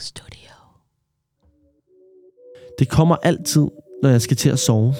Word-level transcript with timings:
Studio. 0.00 0.50
Det 2.78 2.88
kommer 2.88 3.16
altid, 3.22 3.66
når 4.02 4.10
jeg 4.10 4.22
skal 4.22 4.36
til 4.36 4.50
at 4.50 4.58
sove. 4.58 4.94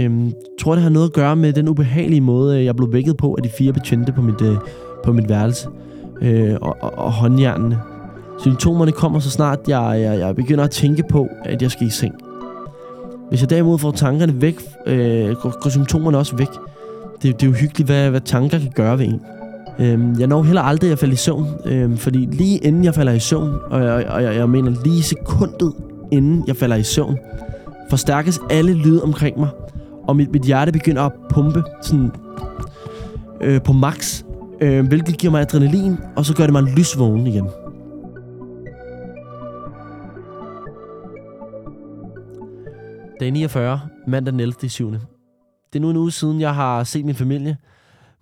Øhm, 0.00 0.26
jeg 0.26 0.34
tror, 0.60 0.74
det 0.74 0.82
har 0.82 0.90
noget 0.90 1.08
at 1.08 1.12
gøre 1.12 1.36
med 1.36 1.52
den 1.52 1.68
ubehagelige 1.68 2.20
måde, 2.20 2.58
øh, 2.58 2.64
jeg 2.64 2.76
blev 2.76 2.92
vækket 2.92 3.16
på 3.16 3.34
af 3.34 3.42
de 3.42 3.48
fire 3.58 3.72
betjente 3.72 4.12
på 4.12 4.22
mit, 4.22 4.42
øh, 4.42 4.56
på 5.04 5.12
mit 5.12 5.28
værelse. 5.28 5.68
Øh, 6.22 6.56
og, 6.62 6.76
og, 6.80 6.92
og 6.98 7.12
håndjernene. 7.12 7.80
Symptomerne 8.40 8.92
kommer 8.92 9.18
så 9.18 9.30
snart, 9.30 9.58
jeg, 9.68 10.00
jeg, 10.00 10.18
jeg 10.18 10.36
begynder 10.36 10.64
at 10.64 10.70
tænke 10.70 11.04
på, 11.10 11.28
at 11.44 11.62
jeg 11.62 11.70
skal 11.70 11.86
i 11.86 11.90
seng. 11.90 12.14
Hvis 13.28 13.40
jeg 13.40 13.50
derimod 13.50 13.78
får 13.78 13.90
tankerne 13.90 14.40
væk, 14.40 14.60
øh, 14.86 15.36
går, 15.36 15.60
går 15.60 15.70
symptomerne 15.70 16.18
også 16.18 16.36
væk. 16.36 16.50
Det, 17.22 17.40
det 17.40 17.42
er 17.42 17.50
jo 17.50 17.52
hyggeligt, 17.52 17.88
hvad, 17.88 18.10
hvad 18.10 18.20
tanker 18.20 18.58
kan 18.58 18.72
gøre 18.74 18.98
ved 18.98 19.06
en. 19.06 19.20
Øhm, 19.78 20.20
jeg 20.20 20.26
når 20.26 20.42
heller 20.42 20.62
aldrig 20.62 20.92
at 20.92 20.98
falde 20.98 21.12
i 21.12 21.16
søvn, 21.16 21.46
øhm, 21.64 21.96
fordi 21.96 22.18
lige 22.18 22.58
inden 22.58 22.84
jeg 22.84 22.94
falder 22.94 23.12
i 23.12 23.18
søvn, 23.18 23.54
og 23.70 23.84
jeg, 23.84 24.06
og 24.08 24.22
jeg, 24.22 24.36
jeg 24.36 24.48
mener 24.48 24.72
lige 24.84 25.02
sekundet 25.02 25.72
inden 26.12 26.44
jeg 26.46 26.56
falder 26.56 26.76
i 26.76 26.82
søvn, 26.82 27.18
forstærkes 27.90 28.40
alle 28.50 28.72
lyde 28.72 29.02
omkring 29.02 29.38
mig, 29.38 29.48
og 30.08 30.16
mit, 30.16 30.32
mit 30.32 30.42
hjerte 30.42 30.72
begynder 30.72 31.02
at 31.02 31.12
pumpe 31.30 31.62
sådan, 31.82 32.10
øh, 33.40 33.62
på 33.62 33.72
max, 33.72 34.24
øh, 34.60 34.86
hvilket 34.86 35.18
giver 35.18 35.30
mig 35.30 35.40
adrenalin, 35.40 35.96
og 36.16 36.24
så 36.24 36.34
gør 36.34 36.44
det 36.44 36.52
mig 36.52 36.62
lysvågen 36.62 37.26
igen. 37.26 37.48
Dag 43.20 43.30
49, 43.30 43.80
mandag 44.06 44.32
den 44.32 44.40
11. 44.40 44.68
7. 44.68 44.90
Det 44.92 44.98
er 45.78 45.80
nu 45.80 45.90
en 45.90 45.96
uge 45.96 46.10
siden, 46.10 46.40
jeg 46.40 46.54
har 46.54 46.84
set 46.84 47.04
min 47.04 47.14
familie, 47.14 47.56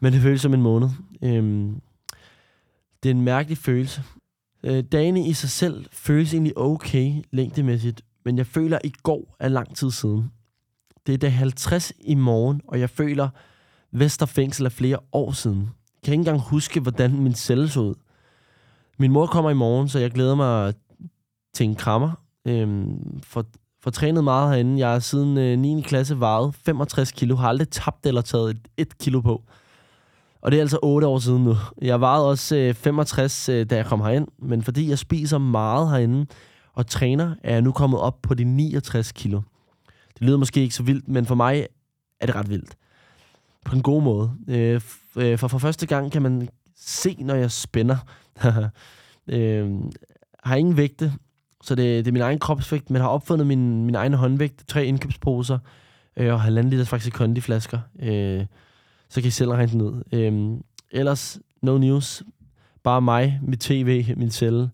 men 0.01 0.13
det 0.13 0.21
føles 0.21 0.41
som 0.41 0.55
en 0.55 0.63
måned. 0.63 0.89
Øhm, 1.25 1.81
det 3.03 3.09
er 3.09 3.15
en 3.15 3.23
mærkelig 3.23 3.59
følelse. 3.59 4.03
Øh, 4.63 4.85
dagene 4.85 5.27
i 5.27 5.33
sig 5.33 5.51
selv 5.51 5.87
føles 5.93 6.35
egentlig 6.35 6.59
okay 6.59 7.23
længdemæssigt, 7.31 8.03
men 8.25 8.39
jeg 8.39 8.47
føler, 8.47 8.77
at 8.77 8.87
i 8.87 8.93
går 9.03 9.37
er 9.41 9.49
lang 9.49 9.77
tid 9.77 9.91
siden. 9.91 10.31
Det 11.07 11.15
er 11.15 11.19
dag 11.19 11.33
50 11.33 11.93
i 12.01 12.15
morgen, 12.15 12.61
og 12.69 12.81
jeg 12.81 12.91
føler, 12.91 13.29
Vesterfængsel 13.93 14.67
er 14.67 14.71
flere 14.71 14.99
år 15.13 15.33
siden. 15.33 15.61
Jeg 15.61 16.05
kan 16.05 16.13
ikke 16.13 16.21
engang 16.21 16.41
huske, 16.41 16.81
hvordan 16.81 17.23
min 17.23 17.35
celle 17.35 17.69
så 17.69 17.81
ud. 17.81 17.95
Min 18.99 19.13
mor 19.13 19.27
kommer 19.27 19.51
i 19.51 19.55
morgen, 19.55 19.89
så 19.89 19.99
jeg 19.99 20.11
glæder 20.11 20.35
mig 20.35 20.75
til 21.55 21.65
en 21.65 21.75
krammer. 21.75 22.13
Øhm, 22.45 23.21
for, 23.23 23.47
for 23.83 23.91
trænet 23.91 24.25
meget 24.25 24.51
herinde. 24.51 24.79
Jeg 24.79 24.91
har 24.93 24.99
siden 24.99 25.39
øh, 25.39 25.59
9. 25.59 25.83
klasse 25.83 26.21
vejet 26.21 26.55
65 26.55 27.13
kilo. 27.13 27.37
Har 27.37 27.49
aldrig 27.49 27.69
tabt 27.69 28.07
eller 28.07 28.21
taget 28.21 28.51
et, 28.51 28.69
et 28.77 28.99
kilo 28.99 29.21
på. 29.21 29.43
Og 30.41 30.51
det 30.51 30.57
er 30.57 30.61
altså 30.61 30.79
8 30.83 31.07
år 31.07 31.19
siden 31.19 31.45
nu. 31.45 31.57
Jeg 31.83 32.01
vejede 32.01 32.29
også 32.29 32.57
øh, 32.57 32.75
65, 32.75 33.49
øh, 33.49 33.67
da 33.67 33.77
jeg 33.77 33.87
kom 33.87 34.01
herind. 34.01 34.29
Men 34.39 34.63
fordi 34.63 34.89
jeg 34.89 34.99
spiser 34.99 35.39
meget 35.39 35.91
herinde 35.91 36.27
og 36.75 36.87
træner, 36.87 37.35
er 37.45 37.53
jeg 37.53 37.63
nu 37.63 37.73
kommet 37.73 38.01
op 38.01 38.23
på 38.23 38.35
de 38.35 38.45
69 38.45 39.13
kilo. 39.13 39.41
Det 40.15 40.27
lyder 40.27 40.37
måske 40.37 40.61
ikke 40.61 40.75
så 40.75 40.83
vildt, 40.83 41.09
men 41.09 41.27
for 41.27 41.35
mig 41.35 41.67
er 42.21 42.27
det 42.27 42.35
ret 42.35 42.51
vildt. 42.51 42.77
På 43.65 43.77
en 43.77 43.83
god 43.83 44.03
måde. 44.03 44.33
Øh, 44.49 44.81
øh 45.17 45.39
for 45.39 45.49
for 45.49 45.59
første 45.59 45.87
gang 45.87 46.13
kan 46.13 46.23
man 46.23 46.49
se, 46.77 47.17
når 47.21 47.35
jeg 47.35 47.51
spænder. 47.51 47.97
øh, 49.29 49.71
har 50.45 50.57
ingen 50.57 50.77
vægte, 50.77 51.13
så 51.63 51.75
det, 51.75 52.05
det 52.05 52.09
er 52.09 52.13
min 52.13 52.23
egen 52.23 52.39
kropsvægt, 52.39 52.91
men 52.91 53.03
har 53.03 53.09
opfundet 53.09 53.47
min, 53.47 53.85
min 53.85 53.95
egen 53.95 54.15
håndvægt, 54.15 54.69
tre 54.69 54.87
indkøbsposer 54.87 55.59
øh, 56.17 56.33
og 56.33 56.41
halvanden 56.41 56.71
liters 56.71 56.89
faktisk 56.89 57.17
kondiflasker. 57.17 57.79
Øh, 58.03 58.47
så 59.11 59.21
kan 59.21 59.29
I 59.29 59.31
selv 59.31 59.51
regne 59.51 59.73
den 59.73 59.81
ud. 59.81 60.03
Øhm, 60.13 60.63
ellers, 60.91 61.39
no 61.63 61.79
news. 61.79 62.23
Bare 62.83 63.03
mig, 63.03 63.41
mit 63.43 63.61
tv, 63.61 64.15
min 64.17 64.31
celle. 64.31 64.71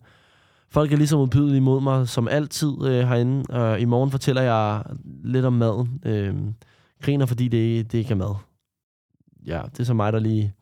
Folk 0.69 0.91
er 0.91 0.97
ligesom 0.97 1.19
udbydelige 1.19 1.61
mod 1.61 1.81
mig, 1.81 2.07
som 2.07 2.27
altid 2.27 2.73
øh, 2.85 3.07
herinde. 3.07 3.43
Og 3.49 3.79
i 3.79 3.85
morgen 3.85 4.11
fortæller 4.11 4.41
jeg 4.41 4.83
lidt 5.23 5.45
om 5.45 5.53
maden. 5.53 6.01
Øhm, 6.05 6.53
griner, 7.01 7.25
fordi 7.25 7.47
det, 7.47 7.91
det 7.91 7.97
ikke 7.97 8.11
er 8.11 8.15
mad. 8.15 8.35
Ja, 9.45 9.61
det 9.71 9.79
er 9.79 9.83
så 9.83 9.93
mig, 9.93 10.13
der 10.13 10.19
lige 10.19 10.53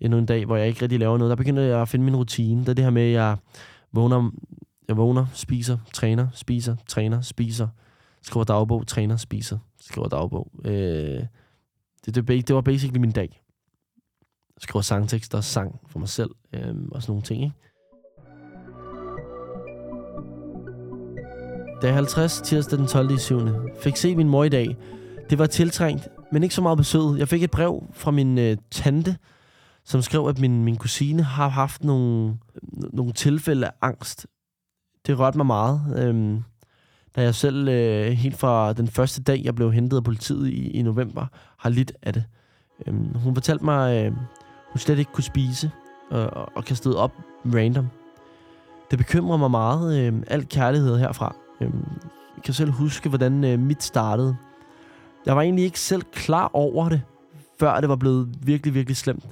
endnu 0.00 0.18
en 0.18 0.26
dag, 0.26 0.46
hvor 0.46 0.56
jeg 0.56 0.68
ikke 0.68 0.82
rigtig 0.82 0.98
laver 0.98 1.18
noget. 1.18 1.30
Der 1.30 1.36
begynder 1.36 1.62
jeg 1.62 1.82
at 1.82 1.88
finde 1.88 2.04
min 2.04 2.16
rutine. 2.16 2.60
Det 2.60 2.68
er 2.68 2.74
det 2.74 2.84
her 2.84 2.90
med, 2.90 3.02
at 3.02 3.12
jeg 3.12 3.36
vågner, 3.92 4.30
jeg 4.88 4.96
vågner, 4.96 5.26
spiser, 5.34 5.78
træner, 5.92 6.28
spiser, 6.32 6.76
træner, 6.86 7.20
spiser, 7.20 7.68
skriver 8.22 8.44
dagbog, 8.44 8.86
træner, 8.86 9.16
spiser, 9.16 9.58
skriver 9.80 10.08
dagbog. 10.08 10.50
Øh, 10.64 11.22
det, 12.14 12.28
det, 12.28 12.48
det 12.48 12.54
var 12.54 12.60
basically 12.60 12.98
min 12.98 13.10
dag. 13.10 13.42
Jeg 14.56 14.62
skriver 14.62 14.82
sangtekster, 14.82 15.40
sang 15.40 15.80
for 15.86 15.98
mig 15.98 16.08
selv 16.08 16.30
øh, 16.52 16.74
og 16.92 17.02
sådan 17.02 17.10
nogle 17.10 17.22
ting, 17.22 17.42
ikke? 17.42 17.54
Dag 21.82 21.94
50, 21.94 22.40
tirsdag 22.40 22.78
den 22.78 22.86
12. 22.86 23.18
7. 23.18 23.40
Fik 23.80 23.96
se 23.96 24.16
min 24.16 24.28
mor 24.28 24.44
i 24.44 24.48
dag. 24.48 24.76
Det 25.30 25.38
var 25.38 25.46
tiltrængt, 25.46 26.08
men 26.32 26.42
ikke 26.42 26.54
så 26.54 26.62
meget 26.62 26.78
besøget. 26.78 27.18
Jeg 27.18 27.28
fik 27.28 27.42
et 27.42 27.50
brev 27.50 27.84
fra 27.92 28.10
min 28.10 28.38
øh, 28.38 28.56
tante, 28.70 29.16
som 29.84 30.02
skrev, 30.02 30.26
at 30.26 30.38
min, 30.38 30.64
min 30.64 30.76
kusine 30.76 31.22
har 31.22 31.48
haft 31.48 31.84
nogle, 31.84 32.38
øh, 32.54 32.92
nogle 32.92 33.12
tilfælde 33.12 33.66
af 33.66 33.72
angst. 33.82 34.26
Det 35.06 35.18
rørte 35.18 35.36
mig 35.36 35.46
meget, 35.46 35.80
øhm, 35.96 36.42
da 37.16 37.22
jeg 37.22 37.34
selv 37.34 37.68
øh, 37.68 38.12
helt 38.12 38.36
fra 38.36 38.72
den 38.72 38.88
første 38.88 39.22
dag, 39.22 39.40
jeg 39.44 39.54
blev 39.54 39.72
hentet 39.72 39.96
af 39.96 40.04
politiet 40.04 40.48
i, 40.48 40.70
i 40.70 40.82
november, 40.82 41.26
har 41.58 41.70
lidt 41.70 41.92
af 42.02 42.12
det. 42.12 42.24
Øhm, 42.86 43.14
hun 43.14 43.34
fortalte 43.34 43.64
mig, 43.64 44.04
øh, 44.04 44.12
hun 44.72 44.78
slet 44.78 44.98
ikke 44.98 45.12
kunne 45.12 45.24
spise 45.24 45.70
og, 46.10 46.30
og, 46.30 46.48
og 46.54 46.64
kastede 46.64 46.98
op 46.98 47.12
random. 47.54 47.88
Det 48.90 48.98
bekymrer 48.98 49.36
mig 49.36 49.50
meget, 49.50 49.98
øh, 49.98 50.22
alt 50.26 50.48
kærlighed 50.48 50.98
herfra. 50.98 51.36
Øh, 51.60 51.70
jeg 52.36 52.42
kan 52.44 52.54
selv 52.54 52.70
huske, 52.70 53.08
hvordan 53.08 53.44
øh, 53.44 53.58
mit 53.58 53.82
startede. 53.82 54.36
Jeg 55.26 55.36
var 55.36 55.42
egentlig 55.42 55.64
ikke 55.64 55.80
selv 55.80 56.02
klar 56.12 56.50
over 56.52 56.88
det, 56.88 57.02
før 57.60 57.80
det 57.80 57.88
var 57.88 57.96
blevet 57.96 58.34
virkelig, 58.42 58.74
virkelig 58.74 58.96
slemt. 58.96 59.24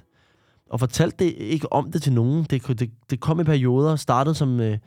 Og 0.71 0.81
fortalte 0.81 1.25
det 1.25 1.35
ikke 1.39 1.73
om 1.73 1.93
det 1.93 2.03
til 2.03 2.13
nogen. 2.13 2.47
Det, 2.51 2.79
det, 2.81 2.91
det 3.11 3.21
kom 3.21 3.41
i 3.41 3.45
perioder 3.45 3.91
og 3.91 3.99
startede 3.99 4.35
som, 4.35 4.61
øh, 4.61 4.79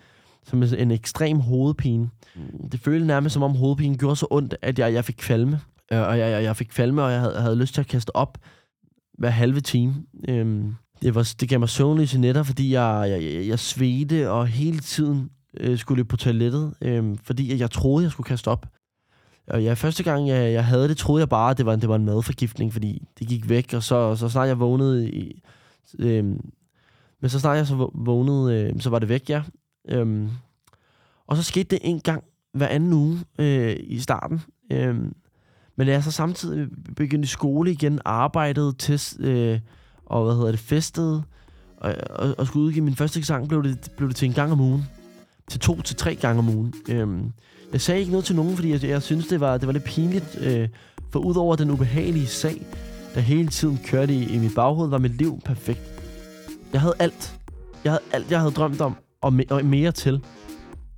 som 0.43 0.63
en 0.63 0.91
ekstrem 0.91 1.39
hovedpine. 1.39 2.09
Det 2.71 2.79
føltes 2.79 3.07
nærmest 3.07 3.33
som 3.33 3.43
om 3.43 3.55
hovedpinen 3.55 3.97
gjorde 3.97 4.15
så 4.15 4.27
ondt, 4.29 4.55
at 4.61 4.79
jeg, 4.79 4.93
jeg 4.93 5.05
fik 5.05 5.15
kvalme. 5.19 5.59
Øh, 5.91 6.01
og 6.01 6.19
jeg, 6.19 6.31
jeg, 6.31 6.43
jeg 6.43 6.55
fik 6.55 6.67
kvalme, 6.67 7.03
og 7.03 7.11
jeg 7.11 7.19
havde, 7.19 7.41
havde 7.41 7.55
lyst 7.55 7.73
til 7.73 7.81
at 7.81 7.87
kaste 7.87 8.15
op 8.15 8.37
hver 9.17 9.29
halve 9.29 9.61
time. 9.61 9.95
Øhm, 10.27 10.75
det, 11.01 11.15
var, 11.15 11.33
det 11.39 11.49
gav 11.49 11.59
mig 11.59 11.69
søvnløse 11.69 12.19
nætter, 12.19 12.43
fordi 12.43 12.73
jeg, 12.73 13.05
jeg, 13.09 13.23
jeg, 13.23 13.47
jeg 13.47 13.59
svedte 13.59 14.31
og 14.31 14.47
hele 14.47 14.79
tiden 14.79 15.29
øh, 15.59 15.77
skulle 15.77 16.05
på 16.05 16.17
toilettet, 16.17 16.73
øh, 16.81 17.17
fordi 17.23 17.51
jeg, 17.51 17.59
jeg 17.59 17.71
troede, 17.71 18.03
jeg 18.03 18.11
skulle 18.11 18.27
kaste 18.27 18.47
op. 18.47 18.65
Og 19.47 19.63
ja, 19.63 19.73
første 19.73 20.03
gang 20.03 20.27
jeg, 20.27 20.53
jeg 20.53 20.65
havde 20.65 20.87
det, 20.87 20.97
troede 20.97 21.21
jeg 21.21 21.29
bare, 21.29 21.51
at 21.51 21.57
det 21.57 21.65
var, 21.65 21.75
det 21.75 21.89
var 21.89 21.95
en 21.95 22.05
madforgiftning, 22.05 22.73
fordi 22.73 23.07
det 23.19 23.27
gik 23.27 23.49
væk, 23.49 23.73
og 23.73 23.83
så, 23.83 24.15
så 24.15 24.29
snart 24.29 24.47
jeg 24.47 24.59
vågnede 24.59 25.09
i, 25.09 25.43
øh, 25.99 26.23
men 27.21 27.29
så 27.29 27.39
snart 27.39 27.57
jeg 27.57 27.67
så 27.67 27.91
vågnede, 27.93 28.53
øh, 28.53 28.81
så 28.81 28.89
var 28.89 28.99
det 28.99 29.09
væk, 29.09 29.29
ja. 29.29 29.43
Øh, 29.89 30.29
og 31.27 31.37
så 31.37 31.43
skete 31.43 31.63
det 31.63 31.79
en 31.81 31.99
gang 31.99 32.23
hver 32.53 32.67
anden 32.67 32.93
uge 32.93 33.19
øh, 33.39 33.77
i 33.79 33.99
starten. 33.99 34.41
Øh, 34.71 34.95
men 35.79 35.87
jeg 35.87 36.03
så 36.03 36.11
samtidig 36.11 36.67
begyndte 36.95 37.25
i 37.25 37.27
skole 37.27 37.71
igen, 37.71 37.99
arbejdede, 38.05 38.73
test, 38.77 39.19
øh, 39.19 39.59
og 40.05 40.23
hvad 40.23 40.35
hedder 40.35 40.51
det, 40.51 40.59
festede, 40.59 41.23
og, 41.77 41.95
og, 42.09 42.35
og 42.37 42.47
skulle 42.47 42.65
udgive 42.65 42.85
min 42.85 42.95
første 42.95 43.25
sang, 43.25 43.47
blev 43.47 43.63
det, 43.63 43.91
blev 43.97 44.09
det 44.09 44.15
til 44.15 44.25
en 44.25 44.33
gang 44.33 44.51
om 44.51 44.59
ugen. 44.59 44.85
Til 45.49 45.59
to 45.59 45.81
til 45.81 45.95
tre 45.95 46.15
gange 46.15 46.39
om 46.39 46.49
ugen. 46.49 46.73
Øhm, 46.89 47.31
jeg 47.73 47.81
sagde 47.81 47.99
ikke 47.99 48.11
noget 48.11 48.25
til 48.25 48.35
nogen, 48.35 48.55
fordi 48.55 48.71
jeg, 48.71 48.83
jeg 48.83 49.01
synes, 49.01 49.27
det 49.27 49.39
var, 49.39 49.57
det 49.57 49.67
var 49.67 49.73
lidt 49.73 49.83
pinligt. 49.83 50.37
Øh, 50.41 50.69
for 51.11 51.19
udover 51.19 51.55
den 51.55 51.71
ubehagelige 51.71 52.27
sag, 52.27 52.65
der 53.15 53.21
hele 53.21 53.47
tiden 53.47 53.79
kørte 53.85 54.13
i, 54.13 54.35
i 54.35 54.37
mit 54.37 54.51
baghoved, 54.55 54.89
var 54.89 54.97
mit 54.97 55.17
liv 55.17 55.39
perfekt. 55.45 55.81
Jeg 56.73 56.81
havde 56.81 56.95
alt. 56.99 57.39
Jeg 57.83 57.91
havde 57.91 58.03
alt, 58.11 58.31
jeg 58.31 58.39
havde 58.39 58.53
drømt 58.53 58.81
om, 58.81 58.95
og, 59.21 59.33
me- 59.33 59.53
og 59.53 59.65
mere 59.65 59.91
til. 59.91 60.23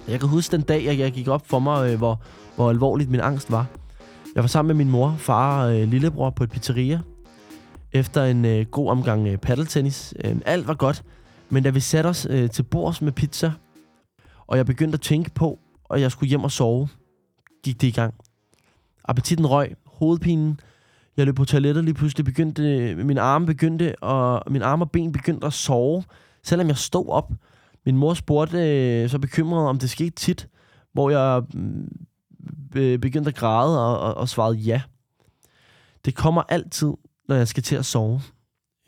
Jeg 0.08 0.20
kan 0.20 0.30
huske 0.30 0.52
den 0.58 0.62
dag, 0.62 0.86
jeg, 0.86 1.00
jeg 1.00 1.12
gik 1.12 1.28
op 1.28 1.48
for 1.48 1.60
mig, 1.60 1.92
øh, 1.92 1.98
hvor, 1.98 2.22
hvor 2.56 2.70
alvorligt 2.70 3.10
min 3.10 3.20
angst 3.20 3.52
var. 3.52 3.68
Jeg 4.36 4.44
var 4.44 4.48
sammen 4.48 4.78
med 4.78 4.86
min 4.86 4.92
mor, 4.92 5.16
far 5.18 5.66
og 5.66 5.82
øh, 5.82 5.88
lillebror 5.88 6.30
på 6.30 6.44
et 6.44 6.50
pizzeria. 6.50 7.02
Efter 7.92 8.24
en 8.24 8.46
øh, 8.46 8.66
god 8.66 8.90
omgang 8.90 9.28
øh, 9.28 9.38
paddeltennis. 9.38 10.14
Øh, 10.26 10.36
alt 10.46 10.68
var 10.68 10.74
godt. 10.74 11.04
Men 11.50 11.64
da 11.64 11.70
vi 11.70 11.80
satte 11.80 12.08
os 12.08 12.28
øh, 12.30 12.50
til 12.50 12.64
bords 12.64 13.02
med 13.02 13.12
pizza, 13.12 13.52
og 14.48 14.58
jeg 14.58 14.66
begyndte 14.66 14.96
at 14.96 15.02
tænke 15.02 15.32
på, 15.32 15.60
at 15.90 16.02
jeg 16.02 16.12
skulle 16.12 16.30
hjem 16.30 16.44
og 16.44 16.52
sove, 16.52 16.88
gik 17.64 17.82
det 17.82 17.88
i 17.88 17.92
gang. 17.92 18.14
Appetitten 19.06 19.50
røg, 19.50 19.76
hovedpinen. 19.86 20.60
Jeg 21.18 21.26
løb 21.26 21.36
på 21.36 21.46
toilettet 21.46 21.84
lige 21.84 21.94
pludselig, 21.94 22.26
begyndte, 22.26 22.64
øh, 22.64 22.98
min 22.98 23.18
arme 23.18 23.46
begyndte, 23.46 24.04
og 24.04 24.52
min 24.52 24.62
arme 24.62 24.84
og 24.84 24.92
ben 24.92 25.12
begyndte 25.12 25.48
at 25.48 25.54
sove, 25.54 26.04
selvom 26.44 26.68
jeg 26.68 26.78
stod 26.78 27.10
op. 27.10 27.32
Min 27.86 27.98
mor 27.98 28.14
spurgte 28.14 28.58
øh, 28.58 29.10
så 29.10 29.20
bekymret, 29.20 29.68
om 29.68 29.80
det 29.80 29.90
skete 29.90 30.16
tit, 30.16 30.48
hvor 30.94 31.10
jeg 31.10 31.44
øh, 31.56 31.64
Øh, 32.76 33.00
begyndte 33.00 33.28
at 33.28 33.36
græde 33.36 33.86
og, 33.86 34.00
og, 34.00 34.18
og 34.18 34.30
svarede 34.30 34.56
ja. 34.56 34.82
Det 36.06 36.16
kommer 36.16 36.44
altid, 36.50 36.94
når 37.28 37.36
jeg 37.36 37.48
skal 37.48 37.64
til 37.64 37.76
at 37.76 37.86
sove. 37.86 38.22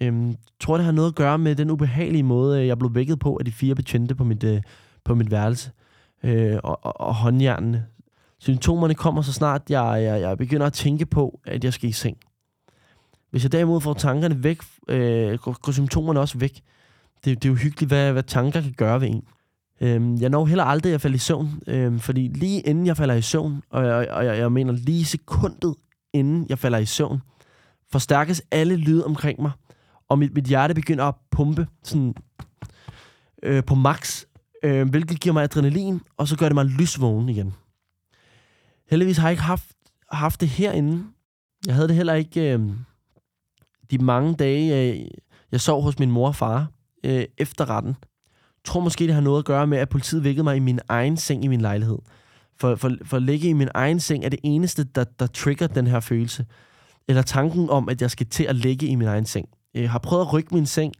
Øhm, 0.01 0.35
tror, 0.59 0.77
det 0.77 0.85
har 0.85 0.91
noget 0.91 1.09
at 1.09 1.15
gøre 1.15 1.37
med 1.37 1.55
den 1.55 1.71
ubehagelige 1.71 2.23
måde, 2.23 2.61
øh, 2.61 2.67
jeg 2.67 2.79
blev 2.79 2.95
vækket 2.95 3.19
på 3.19 3.37
af 3.37 3.45
de 3.45 3.51
fire 3.51 3.75
betjente 3.75 4.15
på 4.15 4.23
mit, 4.23 4.43
øh, 4.43 4.61
på 5.03 5.15
mit 5.15 5.31
værelse. 5.31 5.71
øh, 6.23 6.59
og, 6.63 6.79
og, 6.85 7.01
og 7.01 7.15
håndjernene. 7.15 7.85
Symptomerne 8.39 8.95
kommer 8.95 9.21
så 9.21 9.33
snart, 9.33 9.61
jeg, 9.69 10.03
jeg, 10.03 10.21
jeg 10.21 10.37
begynder 10.37 10.65
at 10.65 10.73
tænke 10.73 11.05
på, 11.05 11.39
at 11.45 11.63
jeg 11.63 11.73
skal 11.73 11.89
i 11.89 11.91
seng. 11.91 12.17
Hvis 13.31 13.43
jeg 13.43 13.51
derimod 13.51 13.81
får 13.81 13.93
tankerne 13.93 14.43
væk, 14.43 14.57
øh, 14.87 15.39
går, 15.39 15.61
går 15.61 15.71
symptomerne 15.71 16.19
også 16.19 16.37
væk. 16.37 16.61
Det, 17.25 17.43
det 17.43 17.45
er 17.45 17.53
jo 17.53 17.55
hyggeligt, 17.55 17.89
hvad, 17.89 18.11
hvad 18.11 18.23
tanker 18.23 18.61
kan 18.61 18.73
gøre 18.77 19.01
ved 19.01 19.07
en. 19.07 19.23
Øhm, 19.81 20.15
jeg 20.15 20.29
når 20.29 20.45
heller 20.45 20.63
aldrig 20.63 20.93
at 20.93 21.01
falde 21.01 21.15
i 21.15 21.19
søvn, 21.19 21.61
øhm, 21.67 21.99
fordi 21.99 22.27
lige 22.27 22.61
inden 22.61 22.85
jeg 22.85 22.97
falder 22.97 23.15
i 23.15 23.21
søvn, 23.21 23.61
og 23.69 23.85
jeg, 23.85 24.09
og 24.09 24.25
jeg, 24.25 24.37
jeg 24.37 24.51
mener 24.51 24.73
lige 24.73 25.05
sekundet 25.05 25.75
inden 26.13 26.45
jeg 26.49 26.59
falder 26.59 26.77
i 26.77 26.85
søvn, 26.85 27.21
forstærkes 27.91 28.41
alle 28.51 28.75
lyde 28.75 29.05
omkring 29.05 29.41
mig, 29.41 29.51
og 30.09 30.19
mit, 30.19 30.33
mit 30.33 30.45
hjerte 30.45 30.73
begynder 30.73 31.05
at 31.05 31.15
pumpe 31.31 31.67
sådan, 31.83 32.13
øh, 33.43 33.63
på 33.63 33.75
max, 33.75 34.23
øh, 34.63 34.89
hvilket 34.89 35.19
giver 35.19 35.33
mig 35.33 35.43
adrenalin, 35.43 36.01
og 36.17 36.27
så 36.27 36.37
gør 36.37 36.45
det 36.45 36.55
mig 36.55 36.65
lysvågen 36.65 37.29
igen. 37.29 37.53
Heldigvis 38.89 39.17
har 39.17 39.27
jeg 39.27 39.33
ikke 39.33 39.43
haft, 39.43 39.73
haft 40.11 40.41
det 40.41 40.49
herinde. 40.49 41.03
Jeg 41.67 41.75
havde 41.75 41.87
det 41.87 41.95
heller 41.95 42.13
ikke 42.13 42.53
øh, 42.53 42.69
de 43.91 43.97
mange 43.97 44.35
dage, 44.35 44.93
øh, 44.93 45.07
jeg 45.51 45.61
sov 45.61 45.81
hos 45.81 45.99
min 45.99 46.11
mor 46.11 46.27
og 46.27 46.35
far 46.35 46.67
øh, 47.03 47.25
efter 47.37 47.69
retten. 47.69 47.95
Tror 48.65 48.79
måske, 48.79 49.07
det 49.07 49.13
har 49.13 49.21
noget 49.21 49.39
at 49.39 49.45
gøre 49.45 49.67
med, 49.67 49.77
at 49.77 49.89
politiet 49.89 50.23
vækkede 50.23 50.43
mig 50.43 50.55
i 50.55 50.59
min 50.59 50.79
egen 50.89 51.17
seng 51.17 51.43
i 51.43 51.47
min 51.47 51.61
lejlighed. 51.61 51.97
For, 52.59 52.75
for, 52.75 52.91
for 53.05 53.17
at 53.17 53.23
ligge 53.23 53.49
i 53.49 53.53
min 53.53 53.69
egen 53.73 53.99
seng 53.99 54.25
er 54.25 54.29
det 54.29 54.39
eneste, 54.43 54.83
der, 54.83 55.03
der 55.03 55.27
trigger 55.27 55.67
den 55.67 55.87
her 55.87 55.99
følelse. 55.99 56.45
Eller 57.07 57.21
tanken 57.21 57.69
om, 57.69 57.89
at 57.89 58.01
jeg 58.01 58.11
skal 58.11 58.27
til 58.27 58.43
at 58.43 58.55
ligge 58.55 58.87
i 58.87 58.95
min 58.95 59.07
egen 59.07 59.25
seng. 59.25 59.49
Jeg 59.73 59.91
har 59.91 59.99
prøvet 59.99 60.21
at 60.21 60.33
rykke 60.33 60.55
min 60.55 60.65
seng, 60.65 60.93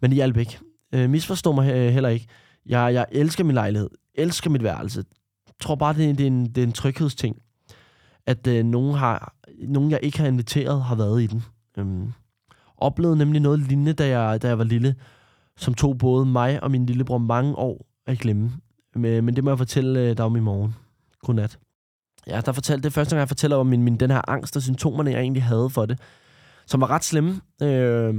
men 0.00 0.10
det 0.10 0.16
hjalp 0.16 0.36
ikke. 0.36 0.58
Øh, 0.94 1.10
misforstå 1.10 1.52
mig 1.52 1.92
heller 1.92 2.08
ikke. 2.08 2.26
Jeg, 2.66 2.94
jeg 2.94 3.06
elsker 3.12 3.44
min 3.44 3.54
lejlighed. 3.54 3.90
Elsker 4.14 4.50
mit 4.50 4.62
værelse. 4.62 5.04
Jeg 5.46 5.54
tror 5.60 5.74
bare, 5.74 5.94
det 5.94 6.10
er, 6.10 6.14
det 6.14 6.24
er, 6.24 6.26
en, 6.26 6.46
det 6.46 6.58
er 6.58 6.66
en 6.66 6.72
tryghedsting. 6.72 7.36
At 8.26 8.46
øh, 8.46 8.64
nogen, 8.64 8.94
har, 8.94 9.34
nogen, 9.68 9.90
jeg 9.90 10.00
ikke 10.02 10.18
har 10.18 10.26
inviteret, 10.26 10.82
har 10.82 10.94
været 10.94 11.22
i 11.22 11.26
den. 11.26 11.44
Øhm, 11.78 12.12
oplevede 12.76 13.16
nemlig 13.18 13.40
noget 13.40 13.58
lignende, 13.58 13.92
da 13.92 14.18
jeg, 14.18 14.42
da 14.42 14.48
jeg 14.48 14.58
var 14.58 14.64
lille, 14.64 14.94
som 15.62 15.74
tog 15.74 15.98
både 15.98 16.26
mig 16.26 16.62
og 16.62 16.70
min 16.70 16.86
lillebror 16.86 17.18
mange 17.18 17.54
år 17.54 17.86
at 18.06 18.18
glemme. 18.18 18.52
Men, 18.94 19.24
men 19.24 19.36
det 19.36 19.44
må 19.44 19.50
jeg 19.50 19.58
fortælle 19.58 20.00
øh, 20.00 20.16
dig 20.16 20.24
om 20.24 20.36
i 20.36 20.40
morgen. 20.40 20.74
Godnat. 21.20 21.58
Ja, 22.26 22.40
der 22.40 22.52
fortalte 22.52 22.82
det 22.82 22.92
første 22.92 23.14
gang, 23.14 23.20
jeg 23.20 23.28
fortæller 23.28 23.56
om 23.56 23.66
min, 23.66 23.82
min, 23.82 23.96
den 23.96 24.10
her 24.10 24.30
angst 24.30 24.56
og 24.56 24.62
symptomerne, 24.62 25.10
jeg 25.10 25.20
egentlig 25.20 25.42
havde 25.42 25.70
for 25.70 25.86
det, 25.86 25.98
som 26.66 26.80
var 26.80 26.90
ret 26.90 27.04
slemme. 27.04 27.40
Øh, 27.62 28.14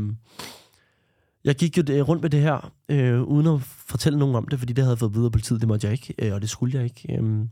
jeg 1.44 1.56
gik 1.56 1.78
jo 1.78 1.84
øh, 1.90 2.02
rundt 2.02 2.22
med 2.22 2.30
det 2.30 2.42
her, 2.42 2.72
øh, 2.90 3.22
uden 3.22 3.48
at 3.48 3.62
fortælle 3.62 4.20
nogen 4.20 4.36
om 4.36 4.48
det, 4.48 4.60
fordi 4.60 4.74
det 4.74 4.84
havde 4.84 4.98
fået 4.98 5.14
videre 5.14 5.32
politiet, 5.32 5.60
det 5.60 5.68
måtte 5.68 5.88
jeg 5.88 5.92
ikke, 5.94 6.14
øh, 6.20 6.34
og 6.34 6.42
det 6.42 6.50
skulle 6.50 6.78
jeg 6.78 6.84
ikke. 6.84 7.18
Øh, 7.20 7.46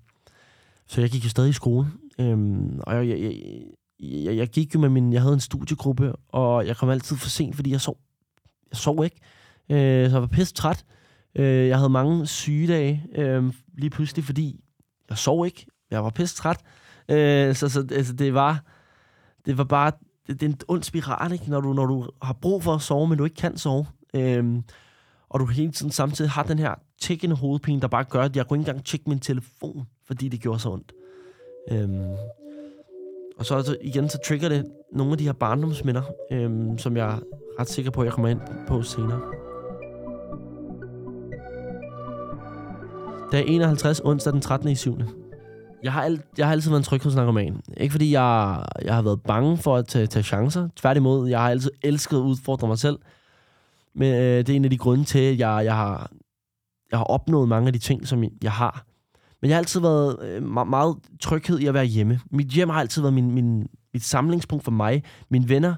så 0.88 1.01
jeg 1.01 1.09
gik 1.09 1.23
jo 1.23 1.29
stadig 1.29 1.49
i 1.49 1.53
skole, 1.53 1.88
øh, 2.19 2.38
og 2.79 2.95
jeg, 2.95 3.19
jeg, 3.19 3.33
jeg, 3.99 4.38
jeg 4.38 4.47
gik 4.47 4.75
jo 4.75 4.79
med 4.79 4.89
min, 4.89 5.13
jeg 5.13 5.21
havde 5.21 5.33
en 5.33 5.39
studiegruppe, 5.39 6.13
og 6.29 6.67
jeg 6.67 6.77
kom 6.77 6.89
altid 6.89 7.15
for 7.15 7.29
sent, 7.29 7.55
fordi 7.55 7.71
jeg 7.71 7.81
sov, 7.81 7.97
jeg 8.71 8.77
sov 8.77 9.03
ikke, 9.03 9.17
øh, 9.69 10.09
så 10.09 10.15
jeg 10.15 10.21
var 10.21 10.27
pisse 10.27 10.53
træt. 10.53 10.85
Øh, 11.35 11.67
jeg 11.67 11.77
havde 11.77 11.89
mange 11.89 12.27
sygedage, 12.27 13.03
øh, 13.15 13.53
lige 13.77 13.89
pludselig, 13.89 14.25
fordi 14.25 14.63
jeg 15.09 15.17
sov 15.17 15.45
ikke, 15.45 15.65
jeg 15.91 16.03
var 16.03 16.09
pisse 16.09 16.35
træt. 16.35 16.59
Øh, 17.09 17.55
så 17.55 17.69
så 17.69 17.87
altså, 17.91 18.13
det 18.13 18.33
var, 18.33 18.63
det 19.45 19.57
var 19.57 19.63
bare 19.63 19.91
det, 20.27 20.41
det 20.41 20.43
er 20.43 20.49
en 20.49 20.59
ond 20.67 20.83
spiral, 20.83 21.31
ikke? 21.31 21.49
Når, 21.49 21.61
du, 21.61 21.73
når 21.73 21.85
du 21.85 22.07
har 22.21 22.33
brug 22.33 22.63
for 22.63 22.75
at 22.75 22.81
sove, 22.81 23.07
men 23.07 23.17
du 23.17 23.23
ikke 23.23 23.35
kan 23.35 23.57
sove. 23.57 23.85
Øh, 24.13 24.61
og 25.29 25.39
du 25.39 25.45
hele 25.45 25.71
tiden 25.71 25.91
samtidig 25.91 26.31
har 26.31 26.43
den 26.43 26.59
her 26.59 26.75
tækkende 27.01 27.35
hovedpine, 27.35 27.81
der 27.81 27.87
bare 27.87 28.03
gør, 28.03 28.21
at 28.21 28.35
jeg 28.35 28.47
kunne 28.47 28.59
ikke 28.59 28.69
engang 28.69 28.85
tjekke 28.85 29.09
min 29.09 29.19
telefon, 29.19 29.87
fordi 30.07 30.27
det 30.27 30.41
gjorde 30.41 30.59
så 30.59 30.69
ondt. 30.69 30.93
Øhm, 31.71 32.15
og 33.37 33.45
så 33.45 33.55
altså, 33.55 33.77
igen, 33.81 34.09
så 34.09 34.17
trigger 34.27 34.49
det 34.49 34.65
nogle 34.91 35.11
af 35.11 35.17
de 35.17 35.25
her 35.25 35.33
barndomsminder, 35.33 36.01
øhm, 36.31 36.77
som 36.77 36.97
jeg 36.97 37.13
er 37.13 37.19
ret 37.59 37.69
sikker 37.69 37.91
på, 37.91 38.01
at 38.01 38.05
jeg 38.05 38.13
kommer 38.13 38.29
ind 38.29 38.39
på 38.67 38.81
senere. 38.81 39.40
Dag 43.31 43.47
51, 43.47 44.01
onsdag 44.03 44.33
den 44.33 44.41
13. 44.41 44.69
i 44.69 44.75
7. 44.75 44.97
Jeg 45.83 45.93
har, 45.93 46.03
alt, 46.03 46.21
jeg 46.37 46.45
har 46.45 46.51
altid 46.51 46.69
været 46.69 46.79
en 46.79 46.83
tryghedsnarkoman. 46.83 47.61
Ikke 47.77 47.91
fordi 47.91 48.11
jeg, 48.11 48.63
jeg 48.81 48.95
har 48.95 49.01
været 49.01 49.21
bange 49.21 49.57
for 49.57 49.77
at 49.77 49.87
tage, 49.87 50.07
tage 50.07 50.23
chancer. 50.23 50.69
Tværtimod, 50.75 51.29
jeg 51.29 51.39
har 51.39 51.49
altid 51.49 51.71
elsket 51.83 52.17
at 52.17 52.21
udfordre 52.21 52.67
mig 52.67 52.79
selv. 52.79 52.99
Men 53.95 54.13
øh, 54.13 54.37
det 54.37 54.49
er 54.49 54.55
en 54.55 54.63
af 54.63 54.69
de 54.69 54.77
grunde 54.77 55.03
til, 55.03 55.19
at 55.19 55.39
jeg, 55.39 55.61
jeg, 55.65 55.75
har, 55.75 56.11
jeg 56.91 56.99
har 56.99 57.03
opnået 57.03 57.49
mange 57.49 57.67
af 57.67 57.73
de 57.73 57.79
ting, 57.79 58.07
som 58.07 58.23
jeg 58.43 58.51
har. 58.51 58.85
Men 59.41 59.49
jeg 59.49 59.55
har 59.55 59.59
altid 59.59 59.79
været 59.79 60.17
øh, 60.23 60.43
meget, 60.43 60.67
meget 60.67 60.95
tryghed 61.21 61.59
i 61.59 61.65
at 61.65 61.73
være 61.73 61.85
hjemme. 61.85 62.19
Mit 62.31 62.47
hjem 62.47 62.69
har 62.69 62.79
altid 62.79 63.01
været 63.01 63.13
min, 63.13 63.31
min, 63.31 63.67
mit 63.93 64.03
samlingspunkt 64.03 64.63
for 64.63 64.71
mig. 64.71 65.03
Mine 65.29 65.49
venner, 65.49 65.75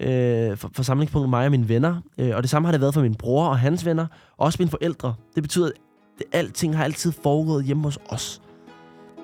øh, 0.00 0.56
for, 0.56 0.70
for 0.72 0.82
samlingspunkt 0.82 1.24
for 1.24 1.30
mig 1.30 1.44
og 1.44 1.50
mine 1.50 1.68
venner. 1.68 2.02
Øh, 2.18 2.36
og 2.36 2.42
det 2.42 2.50
samme 2.50 2.66
har 2.66 2.72
det 2.72 2.80
været 2.80 2.94
for 2.94 3.02
min 3.02 3.14
bror 3.14 3.48
og 3.48 3.58
hans 3.58 3.86
venner. 3.86 4.06
Og 4.36 4.46
også 4.46 4.56
mine 4.60 4.70
forældre. 4.70 5.14
Det 5.34 5.42
betyder, 5.42 5.66
at 5.66 5.72
det, 6.18 6.26
alting 6.32 6.76
har 6.76 6.84
altid 6.84 7.12
foregået 7.12 7.64
hjemme 7.64 7.82
hos 7.82 7.98
os. 8.08 8.42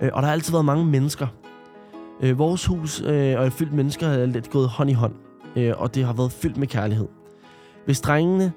Øh, 0.00 0.11
og 0.12 0.23
der 0.23 0.27
har 0.27 0.33
altid 0.33 0.53
været 0.53 0.65
mange 0.65 0.85
mennesker. 0.85 1.27
Øh, 2.21 2.39
vores 2.39 2.67
hus 2.67 3.00
øh, 3.00 3.41
og 3.41 3.53
fyldt 3.53 3.73
mennesker 3.73 4.09
har 4.09 4.27
lidt 4.27 4.50
gået 4.50 4.69
hånd 4.69 4.91
i 4.91 4.93
hånd. 4.93 5.15
Øh, 5.56 5.73
og 5.77 5.94
det 5.94 6.05
har 6.05 6.12
været 6.12 6.33
fyldt 6.33 6.56
med 6.56 6.67
kærlighed. 6.67 7.09
Hvis 7.85 8.00
drengene, 8.00 8.53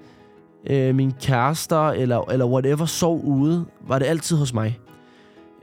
øh, 0.70 0.96
mine 0.96 1.12
kærester 1.22 1.90
eller, 1.90 2.32
eller 2.32 2.46
whatever 2.46 2.86
sov 2.86 3.22
ude, 3.24 3.66
var 3.88 4.00
det 4.00 4.06
altid 4.06 4.38
hos 4.38 4.54
mig. 4.54 4.80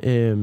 Øh, 0.03 0.39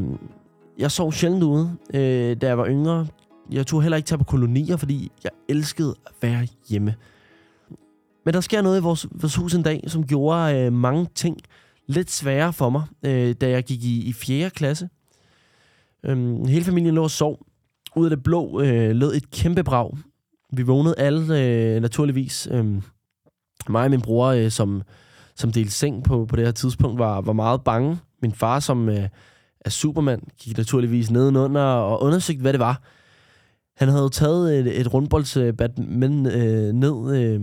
jeg 0.77 0.91
sov 0.91 1.11
sjældent 1.11 1.43
ude, 1.43 1.75
øh, 1.93 2.37
da 2.41 2.47
jeg 2.47 2.57
var 2.57 2.67
yngre. 2.67 3.07
Jeg 3.51 3.67
tog 3.67 3.81
heller 3.81 3.97
ikke 3.97 4.07
tage 4.07 4.19
på 4.19 4.23
kolonier, 4.23 4.77
fordi 4.77 5.11
jeg 5.23 5.31
elskede 5.49 5.95
at 6.05 6.13
være 6.21 6.47
hjemme. 6.69 6.95
Men 8.25 8.33
der 8.33 8.41
sker 8.41 8.61
noget 8.61 8.79
i 8.79 8.83
vores, 8.83 9.07
vores 9.11 9.35
hus 9.35 9.53
en 9.53 9.63
dag, 9.63 9.83
som 9.87 10.07
gjorde 10.07 10.57
øh, 10.57 10.73
mange 10.73 11.07
ting 11.15 11.37
lidt 11.89 12.11
sværere 12.11 12.53
for 12.53 12.69
mig, 12.69 12.83
øh, 13.05 13.35
da 13.41 13.49
jeg 13.49 13.63
gik 13.63 13.83
i, 13.83 14.09
i 14.09 14.13
4. 14.13 14.49
klasse. 14.49 14.89
Øhm, 16.05 16.45
hele 16.45 16.65
familien 16.65 16.95
lå 16.95 17.03
og 17.03 17.11
sov. 17.11 17.45
Ud 17.95 18.05
af 18.05 18.09
det 18.09 18.23
blå 18.23 18.61
øh, 18.61 18.95
lød 18.95 19.15
et 19.15 19.31
kæmpe 19.31 19.63
brag. 19.63 19.97
Vi 20.53 20.61
vågnede 20.61 20.95
alle 20.97 21.39
øh, 21.39 21.81
naturligvis. 21.81 22.47
Øh, 22.51 22.65
mig 23.69 23.83
og 23.83 23.89
min 23.89 24.01
bror, 24.01 24.27
øh, 24.27 24.51
som, 24.51 24.81
som 25.35 25.51
delte 25.51 25.71
seng 25.71 26.03
på, 26.03 26.25
på 26.25 26.35
det 26.35 26.45
her 26.45 26.51
tidspunkt, 26.51 26.99
var, 26.99 27.21
var 27.21 27.33
meget 27.33 27.63
bange. 27.63 27.97
Min 28.21 28.31
far, 28.31 28.59
som 28.59 28.89
øh, 28.89 29.09
er 29.61 29.69
supermand, 29.69 30.21
gik 30.37 30.57
naturligvis 30.57 31.11
nedenunder 31.11 31.61
og 31.61 32.03
undersøgte, 32.03 32.41
hvad 32.41 32.53
det 32.53 32.59
var. 32.59 32.81
Han 33.77 33.87
havde 33.87 34.03
jo 34.03 34.09
taget 34.09 34.59
et, 34.59 34.79
et 34.79 34.93
rundboldsbat 34.93 35.77
men, 35.77 36.25
øh, 36.25 36.73
ned, 36.73 37.15
øh, 37.15 37.41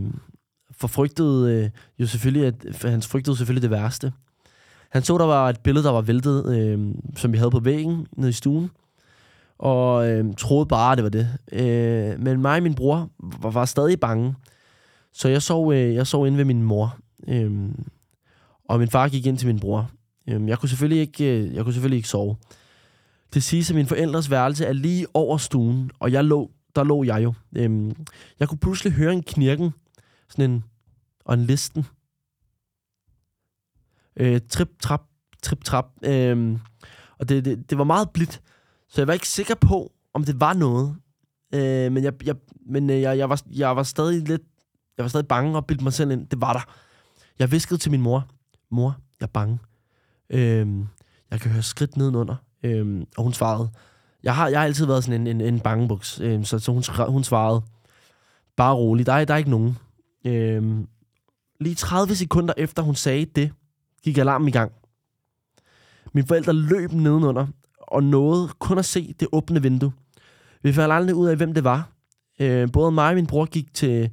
for 0.70 0.88
frygtede 0.88 1.54
øh, 1.54 1.70
jo 1.98 2.06
selvfølgelig, 2.06 2.46
at 2.46 2.82
han 2.82 3.02
frygtede 3.02 3.36
selvfølgelig 3.36 3.62
det 3.62 3.70
værste. 3.70 4.12
Han 4.90 5.02
så, 5.02 5.18
der 5.18 5.24
var 5.24 5.48
et 5.48 5.60
billede, 5.60 5.84
der 5.84 5.92
var 5.92 6.00
væltet, 6.00 6.56
øh, 6.56 6.94
som 7.16 7.32
vi 7.32 7.38
havde 7.38 7.50
på 7.50 7.60
væggen 7.60 8.06
nede 8.16 8.28
i 8.28 8.32
stuen. 8.32 8.70
Og 9.58 10.08
øh, 10.08 10.24
troede 10.38 10.66
bare, 10.66 10.96
det 10.96 11.04
var 11.04 11.10
det. 11.10 11.28
Øh, 11.52 12.20
men 12.20 12.42
mig 12.42 12.56
og 12.56 12.62
min 12.62 12.74
bror 12.74 13.10
var, 13.42 13.50
var 13.50 13.64
stadig 13.64 14.00
bange. 14.00 14.34
Så 15.12 15.28
jeg 15.28 15.42
sov, 15.42 15.72
øh, 15.72 15.94
jeg 15.94 16.06
sov 16.06 16.26
inde 16.26 16.38
ved 16.38 16.44
min 16.44 16.62
mor. 16.62 16.96
Øh, 17.28 17.68
og 18.68 18.78
min 18.78 18.88
far 18.88 19.08
gik 19.08 19.26
ind 19.26 19.38
til 19.38 19.46
min 19.46 19.60
bror. 19.60 19.90
Øh, 20.28 20.48
jeg, 20.48 20.58
kunne 20.58 20.68
selvfølgelig 20.68 21.00
ikke, 21.00 21.24
øh, 21.24 21.54
jeg 21.54 21.64
kunne 21.64 21.72
selvfølgelig 21.72 21.96
ikke 21.96 22.08
sove. 22.08 22.36
Det 23.34 23.42
siges, 23.42 23.70
at 23.70 23.76
min 23.76 23.86
forældres 23.86 24.30
værelse 24.30 24.64
er 24.64 24.72
lige 24.72 25.06
over 25.14 25.36
stuen, 25.36 25.90
og 25.98 26.12
jeg 26.12 26.24
lå, 26.24 26.50
der 26.76 26.84
lå 26.84 27.04
jeg 27.04 27.24
jo. 27.24 27.34
Øh, 27.56 27.90
jeg 28.40 28.48
kunne 28.48 28.58
pludselig 28.58 28.92
høre 28.92 29.12
en 29.12 29.22
knirken, 29.22 29.70
sådan 30.28 30.50
en, 30.50 30.64
og 31.24 31.34
en 31.34 31.44
listen 31.44 31.86
øh, 34.16 34.40
trip, 34.48 34.68
trap, 34.80 35.02
trip, 35.42 35.64
trap. 35.64 35.86
Øh, 36.04 36.58
og 37.18 37.28
det, 37.28 37.44
det, 37.44 37.70
det 37.70 37.78
var 37.78 37.84
meget 37.84 38.10
blidt, 38.10 38.40
så 38.88 39.00
jeg 39.00 39.06
var 39.06 39.12
ikke 39.12 39.28
sikker 39.28 39.54
på, 39.54 39.92
om 40.14 40.24
det 40.24 40.40
var 40.40 40.52
noget. 40.52 40.96
Øh, 41.54 41.92
men 41.92 42.04
jeg, 42.04 42.12
jeg, 42.24 42.36
men 42.66 42.90
øh, 42.90 43.00
jeg, 43.00 43.18
jeg, 43.18 43.28
var, 43.28 43.42
jeg 43.50 43.76
var 43.76 43.82
stadig 43.82 44.28
lidt, 44.28 44.42
jeg 44.96 45.02
var 45.02 45.08
stadig 45.08 45.28
bange 45.28 45.56
og 45.56 45.66
bildte 45.66 45.84
mig 45.84 45.92
selv 45.92 46.10
ind. 46.10 46.26
Det 46.26 46.40
var 46.40 46.52
der. 46.52 46.72
Jeg 47.38 47.52
viskede 47.52 47.78
til 47.78 47.90
min 47.90 48.02
mor, 48.02 48.28
mor, 48.70 48.96
jeg 49.20 49.26
er 49.26 49.30
bange. 49.30 49.58
Øh, 50.30 50.66
jeg 51.30 51.40
kan 51.40 51.50
høre 51.50 51.62
skridt 51.62 51.96
nedenunder. 51.96 52.36
Øh, 52.62 53.02
og 53.16 53.22
hun 53.22 53.32
svarede, 53.32 53.70
jeg 54.22 54.34
har, 54.34 54.48
jeg 54.48 54.60
har 54.60 54.64
altid 54.64 54.86
været 54.86 55.04
sådan 55.04 55.20
en, 55.20 55.26
en, 55.26 55.54
en 55.54 55.60
bangebuks, 55.60 56.20
øh, 56.20 56.44
så, 56.44 56.58
så 56.58 56.72
hun, 56.72 56.82
hun 57.12 57.24
svarede, 57.24 57.62
bare 58.56 58.74
rolig, 58.74 59.06
der 59.06 59.12
er, 59.12 59.24
der 59.24 59.34
er 59.34 59.38
ikke 59.38 59.50
nogen. 59.50 59.78
Øh, 60.24 60.84
lige 61.60 61.74
30 61.74 62.14
sekunder 62.14 62.54
efter 62.56 62.82
hun 62.82 62.94
sagde 62.94 63.24
det, 63.24 63.52
gik 64.06 64.18
alarmen 64.18 64.48
i 64.48 64.50
gang. 64.50 64.72
Mine 66.12 66.26
forældre 66.26 66.52
løb 66.52 66.92
nedenunder 66.92 67.46
og 67.78 68.02
nåede 68.02 68.48
kun 68.58 68.78
at 68.78 68.84
se 68.84 69.14
det 69.20 69.28
åbne 69.32 69.62
vindue. 69.62 69.92
Vi 70.62 70.72
fandt 70.72 70.94
aldrig 70.94 71.14
ud 71.14 71.28
af, 71.28 71.36
hvem 71.36 71.54
det 71.54 71.64
var. 71.64 71.88
Øh, 72.40 72.72
både 72.72 72.92
mig 72.92 73.08
og 73.08 73.14
min 73.14 73.26
bror 73.26 73.44
gik 73.44 73.74
til, 73.74 74.10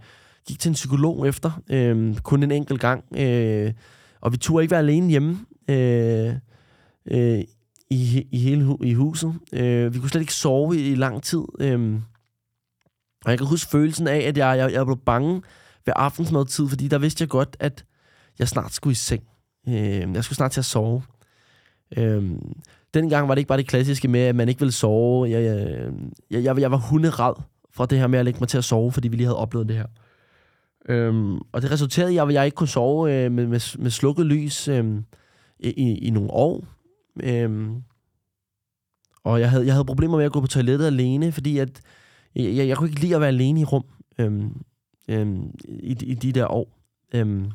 gik 0.47 0.59
til 0.59 0.69
en 0.69 0.73
psykolog 0.73 1.27
efter, 1.27 1.51
øh, 1.69 2.17
kun 2.17 2.43
en 2.43 2.51
enkelt 2.51 2.81
gang. 2.81 3.03
Øh, 3.17 3.73
og 4.21 4.31
vi 4.31 4.37
turde 4.37 4.63
ikke 4.63 4.71
være 4.71 4.79
alene 4.79 5.09
hjemme. 5.09 5.39
Øh, 5.69 6.33
øh, 7.05 7.43
i, 7.89 8.27
i 8.31 8.39
hele 8.39 8.63
hu- 8.63 8.83
i 8.83 8.93
huset. 8.93 9.33
Øh, 9.53 9.93
vi 9.93 9.99
kunne 9.99 10.09
slet 10.09 10.21
ikke 10.21 10.33
sove 10.33 10.77
i, 10.77 10.91
i 10.91 10.95
lang 10.95 11.23
tid. 11.23 11.43
Øh, 11.59 11.93
og 13.25 13.31
jeg 13.31 13.37
kan 13.37 13.47
huske 13.47 13.71
følelsen 13.71 14.07
af, 14.07 14.17
at 14.17 14.37
jeg, 14.37 14.57
jeg, 14.57 14.71
jeg 14.73 14.85
blev 14.85 14.97
bange 14.97 15.41
ved 15.85 15.93
aftensmadtid, 15.95 16.67
fordi 16.69 16.87
der 16.87 16.97
vidste 16.97 17.21
jeg 17.21 17.29
godt, 17.29 17.57
at 17.59 17.85
jeg 18.39 18.47
snart 18.47 18.73
skulle 18.73 18.91
i 18.91 18.95
seng. 18.95 19.23
Øh, 19.67 20.13
jeg 20.13 20.23
skulle 20.23 20.35
snart 20.35 20.51
til 20.51 20.61
at 20.61 20.65
sove. 20.65 21.03
Øh, 21.97 22.31
dengang 22.93 23.27
var 23.27 23.35
det 23.35 23.39
ikke 23.39 23.47
bare 23.47 23.57
det 23.57 23.67
klassiske 23.67 24.07
med, 24.07 24.19
at 24.19 24.35
man 24.35 24.49
ikke 24.49 24.59
ville 24.59 24.71
sove. 24.71 25.29
Jeg, 25.29 25.43
jeg, 25.43 25.91
jeg, 26.31 26.43
jeg, 26.43 26.59
jeg 26.59 26.71
var 26.71 26.77
hunderad 26.77 27.33
fra 27.71 27.85
det 27.85 27.99
her 27.99 28.07
med 28.07 28.19
at 28.19 28.25
lægge 28.25 28.39
mig 28.39 28.49
til 28.49 28.57
at 28.57 28.63
sove, 28.63 28.91
fordi 28.91 29.07
vi 29.07 29.15
lige 29.15 29.27
havde 29.27 29.37
oplevet 29.37 29.67
det 29.67 29.75
her. 29.75 29.85
Øhm, 30.89 31.37
og 31.37 31.61
det 31.61 31.71
resulterede 31.71 32.13
i, 32.13 32.17
at 32.17 32.33
jeg 32.33 32.45
ikke 32.45 32.55
kunne 32.55 32.67
sove 32.67 33.13
øh, 33.13 33.31
med, 33.31 33.47
med, 33.47 33.79
med 33.79 33.91
slukket 33.91 34.25
lys 34.25 34.67
øh, 34.67 34.85
i, 35.59 35.97
i, 35.97 36.09
nogle 36.09 36.31
år. 36.31 36.65
Øhm, 37.23 37.83
og 39.23 39.39
jeg 39.39 39.49
havde, 39.49 39.65
jeg 39.65 39.73
havde 39.73 39.85
problemer 39.85 40.17
med 40.17 40.25
at 40.25 40.31
gå 40.31 40.41
på 40.41 40.47
toilettet 40.47 40.87
alene, 40.87 41.31
fordi 41.31 41.57
at, 41.57 41.81
jeg, 42.35 42.55
jeg, 42.55 42.67
jeg 42.67 42.77
kunne 42.77 42.89
ikke 42.89 43.01
lide 43.01 43.15
at 43.15 43.21
være 43.21 43.27
alene 43.27 43.59
i 43.59 43.63
rum 43.63 43.83
øhm, 44.17 44.61
øhm, 45.07 45.55
i, 45.65 45.97
i 46.01 46.13
de 46.13 46.31
der 46.31 46.51
år. 46.51 46.67
Øhm, 47.13 47.51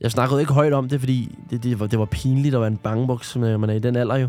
jeg 0.00 0.10
snakkede 0.10 0.40
ikke 0.40 0.52
højt 0.52 0.72
om 0.72 0.88
det, 0.88 1.00
fordi 1.00 1.38
det, 1.50 1.62
det, 1.62 1.80
var, 1.80 1.86
det 1.86 1.98
var 1.98 2.04
pinligt 2.04 2.54
at 2.54 2.60
være 2.60 2.70
en 2.70 2.76
bangebuks, 2.76 3.28
som 3.28 3.44
øh, 3.44 3.60
man 3.60 3.70
er 3.70 3.74
i 3.74 3.78
den 3.78 3.96
alder 3.96 4.16
jo. 4.16 4.28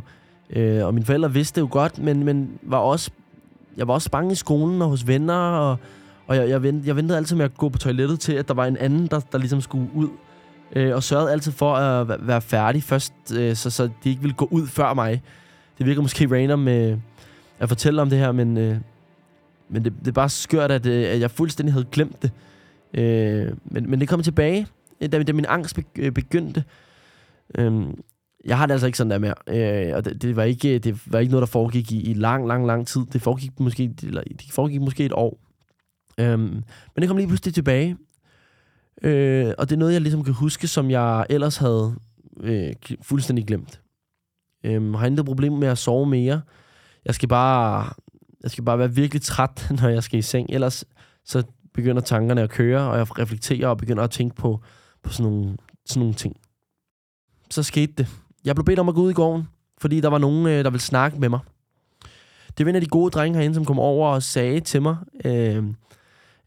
Øh, 0.49 0.85
og 0.85 0.93
mine 0.93 1.05
forældre 1.05 1.33
vidste 1.33 1.55
det 1.55 1.61
jo 1.61 1.67
godt, 1.71 1.99
men, 1.99 2.23
men 2.23 2.59
var 2.61 2.77
også, 2.77 3.11
jeg 3.77 3.87
var 3.87 3.93
også 3.93 4.11
bange 4.11 4.31
i 4.31 4.35
skolen 4.35 4.81
og 4.81 4.89
hos 4.89 5.07
venner, 5.07 5.33
og, 5.35 5.77
og 6.27 6.35
jeg, 6.35 6.49
jeg, 6.49 6.63
ventede, 6.63 6.87
jeg 6.87 6.95
ventede 6.95 7.17
altid 7.17 7.35
med 7.35 7.45
at 7.45 7.57
gå 7.57 7.69
på 7.69 7.77
toilettet 7.77 8.19
til, 8.19 8.33
at 8.33 8.47
der 8.47 8.53
var 8.53 8.65
en 8.65 8.77
anden, 8.77 9.07
der, 9.07 9.19
der 9.19 9.37
ligesom 9.37 9.61
skulle 9.61 9.89
ud. 9.93 10.09
Øh, 10.75 10.95
og 10.95 11.03
sørgede 11.03 11.31
altid 11.31 11.51
for 11.51 11.75
at 11.75 12.27
være 12.27 12.41
færdig 12.41 12.83
først, 12.83 13.13
øh, 13.35 13.55
så, 13.55 13.69
så 13.69 13.89
de 14.03 14.09
ikke 14.09 14.21
ville 14.21 14.35
gå 14.35 14.47
ud 14.51 14.67
før 14.67 14.93
mig. 14.93 15.21
Det 15.77 15.85
virker 15.85 16.01
måske 16.01 16.35
random 16.35 16.67
øh, 16.67 16.97
at 17.59 17.69
fortælle 17.69 18.01
om 18.01 18.09
det 18.09 18.19
her, 18.19 18.31
men, 18.31 18.57
øh, 18.57 18.77
men 19.69 19.85
det, 19.85 19.93
det 19.99 20.07
er 20.07 20.11
bare 20.11 20.29
skørt, 20.29 20.71
at, 20.71 20.85
øh, 20.85 21.03
at 21.09 21.19
jeg 21.19 21.31
fuldstændig 21.31 21.73
havde 21.73 21.85
glemt 21.91 22.21
det. 22.21 22.31
Øh, 22.93 23.53
men, 23.65 23.89
men 23.89 23.99
det 23.99 24.07
kom 24.07 24.23
tilbage, 24.23 24.67
Øh, 25.01 25.11
da, 25.11 25.23
da 25.23 25.33
min 25.33 25.45
angst 25.49 25.79
øh, 25.97 26.11
begyndte. 26.11 26.63
Øhm, 27.55 28.01
jeg 28.45 28.57
har 28.57 28.65
det 28.65 28.73
altså 28.73 28.87
ikke 28.87 28.97
sådan 28.97 29.11
der 29.11 29.19
mere. 29.19 29.33
Øh, 29.47 29.95
og 29.95 30.05
det, 30.05 30.21
det, 30.21 30.35
var 30.35 30.43
ikke, 30.43 30.79
det 30.79 31.01
var 31.13 31.19
ikke 31.19 31.31
noget, 31.31 31.41
der 31.41 31.51
foregik 31.51 31.91
i, 31.91 32.01
i 32.01 32.13
lang, 32.13 32.47
lang, 32.47 32.67
lang 32.67 32.87
tid. 32.87 33.01
Det 33.13 33.21
foregik 33.21 33.59
måske, 33.59 33.93
eller, 34.03 34.21
det 34.21 34.51
foregik 34.51 34.81
måske 34.81 35.05
et 35.05 35.13
år. 35.13 35.39
Øhm, 36.17 36.41
men 36.41 36.63
det 37.01 37.07
kom 37.07 37.17
lige 37.17 37.27
pludselig 37.27 37.53
tilbage. 37.53 37.97
Øh, 39.01 39.53
og 39.57 39.69
det 39.69 39.75
er 39.75 39.79
noget, 39.79 39.93
jeg 39.93 40.01
ligesom 40.01 40.23
kan 40.23 40.33
huske, 40.33 40.67
som 40.67 40.91
jeg 40.91 41.25
ellers 41.29 41.57
havde 41.57 41.95
øh, 42.39 42.73
fuldstændig 43.01 43.47
glemt. 43.47 43.81
Øh, 44.63 44.93
har 44.93 45.05
intet 45.05 45.25
problem 45.25 45.53
med 45.53 45.67
at 45.67 45.77
sove 45.77 46.05
mere. 46.05 46.41
Jeg 47.05 47.15
skal 47.15 47.29
bare, 47.29 47.93
jeg 48.43 48.51
skal 48.51 48.63
bare 48.63 48.79
være 48.79 48.91
virkelig 48.91 49.21
træt, 49.21 49.67
når 49.81 49.89
jeg 49.89 50.03
skal 50.03 50.19
i 50.19 50.21
seng. 50.21 50.49
Ellers 50.49 50.85
så 51.25 51.43
begynder 51.73 52.01
tankerne 52.01 52.41
at 52.41 52.49
køre, 52.49 52.91
og 52.91 52.97
jeg 52.97 53.19
reflekterer 53.19 53.67
og 53.67 53.77
begynder 53.77 54.03
at 54.03 54.11
tænke 54.11 54.35
på, 54.35 54.63
på 55.03 55.09
sådan, 55.09 55.31
nogle, 55.31 55.57
sådan 55.85 55.99
nogle 55.99 56.13
ting. 56.13 56.35
Så 57.49 57.63
skete 57.63 57.93
det. 57.97 58.07
Jeg 58.45 58.55
blev 58.55 58.65
bedt 58.65 58.79
om 58.79 58.89
at 58.89 58.95
gå 58.95 59.01
ud 59.01 59.11
i 59.11 59.13
gården, 59.13 59.47
fordi 59.77 60.01
der 60.01 60.09
var 60.09 60.17
nogen, 60.17 60.47
øh, 60.47 60.63
der 60.63 60.69
ville 60.69 60.83
snakke 60.83 61.19
med 61.19 61.29
mig. 61.29 61.39
Det 62.57 62.65
var 62.65 62.69
en 62.69 62.75
af 62.75 62.81
de 62.81 62.87
gode 62.87 63.11
drenge 63.11 63.37
herinde, 63.37 63.55
som 63.55 63.65
kom 63.65 63.79
over 63.79 64.09
og 64.09 64.23
sagde 64.23 64.59
til 64.59 64.81
mig, 64.81 64.97
øh, 65.25 65.63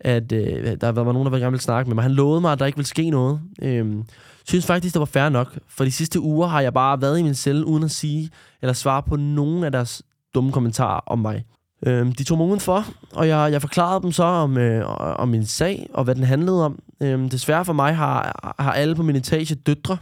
at 0.00 0.32
øh, 0.32 0.76
der 0.80 0.88
var 0.92 1.12
nogen, 1.12 1.32
der 1.32 1.38
gerne 1.38 1.50
ville 1.50 1.62
snakke 1.62 1.88
med 1.88 1.94
mig. 1.94 2.02
Han 2.02 2.12
lovede 2.12 2.40
mig, 2.40 2.52
at 2.52 2.58
der 2.58 2.66
ikke 2.66 2.76
ville 2.76 2.88
ske 2.88 3.10
noget. 3.10 3.40
Øh, 3.62 4.04
synes 4.44 4.66
faktisk, 4.66 4.94
det 4.94 5.00
var 5.00 5.06
fair 5.06 5.28
nok. 5.28 5.58
For 5.68 5.84
de 5.84 5.92
sidste 5.92 6.20
uger 6.20 6.46
har 6.46 6.60
jeg 6.60 6.74
bare 6.74 7.00
været 7.00 7.18
i 7.18 7.22
min 7.22 7.34
celle, 7.34 7.66
uden 7.66 7.84
at 7.84 7.90
sige 7.90 8.30
eller 8.62 8.72
svare 8.72 9.02
på 9.02 9.16
nogen 9.16 9.64
af 9.64 9.72
deres 9.72 10.02
dumme 10.34 10.52
kommentarer 10.52 11.00
om 11.06 11.18
mig. 11.18 11.44
Øh, 11.86 12.06
de 12.18 12.24
tog 12.24 12.38
mig 12.38 12.46
udenfor, 12.46 12.86
og 13.12 13.28
jeg, 13.28 13.52
jeg 13.52 13.60
forklarede 13.60 14.02
dem 14.02 14.12
så 14.12 14.22
om, 14.22 14.58
øh, 14.58 14.84
om 15.20 15.28
min 15.28 15.46
sag, 15.46 15.86
og 15.94 16.04
hvad 16.04 16.14
den 16.14 16.24
handlede 16.24 16.64
om. 16.64 16.78
Øhm, 17.00 17.28
desværre 17.28 17.64
for 17.64 17.72
mig 17.72 17.96
har, 17.96 18.54
har 18.58 18.72
alle 18.72 18.94
på 18.94 19.02
min 19.02 19.16
etage 19.16 19.54
døtre, 19.54 19.96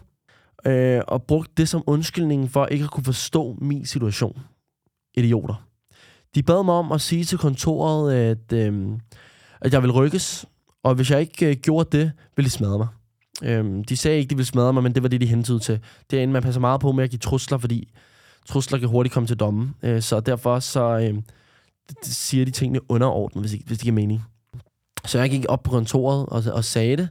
øh, 0.67 1.01
og 1.09 1.23
brugt 1.23 1.57
det 1.57 1.69
som 1.69 1.83
undskyldning 1.87 2.51
for 2.51 2.67
ikke 2.67 2.85
at 2.85 2.91
kunne 2.91 3.05
forstå 3.05 3.57
min 3.61 3.87
situation. 3.87 4.41
Idioter. 5.15 5.67
De 6.35 6.43
bad 6.43 6.65
mig 6.65 6.75
om 6.75 6.93
at 6.93 7.01
sige 7.01 7.25
til 7.25 7.39
kontoret, 7.39 8.15
at, 8.15 8.53
øh, 8.53 8.89
at 9.61 9.73
jeg 9.73 9.83
vil 9.83 9.91
rykkes, 9.91 10.47
og 10.83 10.95
hvis 10.95 11.11
jeg 11.11 11.21
ikke 11.21 11.47
øh, 11.47 11.57
gjorde 11.57 11.99
det, 11.99 12.13
ville 12.37 12.47
de 12.47 12.51
smadre 12.51 12.79
mig. 12.79 12.89
Øhm, 13.43 13.85
de 13.85 13.97
sagde 13.97 14.19
ikke, 14.19 14.31
de 14.31 14.37
ville 14.37 14.47
smadre 14.47 14.73
mig, 14.73 14.83
men 14.83 14.95
det 14.95 15.03
var 15.03 15.09
det, 15.09 15.21
de 15.21 15.27
hentede 15.27 15.59
til. 15.59 15.81
Det 16.11 16.19
er 16.19 16.23
en, 16.23 16.33
man 16.33 16.43
passer 16.43 16.61
meget 16.61 16.81
på 16.81 16.93
med 16.93 17.05
at 17.05 17.11
give 17.11 17.19
trusler, 17.19 17.59
fordi 17.59 17.93
trusler 18.49 18.79
kan 18.79 18.89
hurtigt 18.89 19.13
komme 19.13 19.27
til 19.27 19.37
dommen. 19.37 19.75
Øh, 19.83 20.03
så 20.03 20.21
derfor 20.21 20.59
så 20.59 20.99
øh, 20.99 21.23
siger 22.03 22.45
de 22.45 22.51
tingene 22.51 22.91
underordnet, 22.91 23.43
hvis, 23.43 23.53
ikke, 23.53 23.67
hvis 23.67 23.79
det 23.79 23.83
giver 23.83 23.95
mening. 23.95 24.23
Så 25.07 25.19
jeg 25.19 25.31
gik 25.31 25.45
op 25.49 25.63
på 25.63 25.71
kontoret 25.71 26.27
og, 26.27 26.55
og 26.55 26.65
sagde 26.65 26.97
det. 26.97 27.09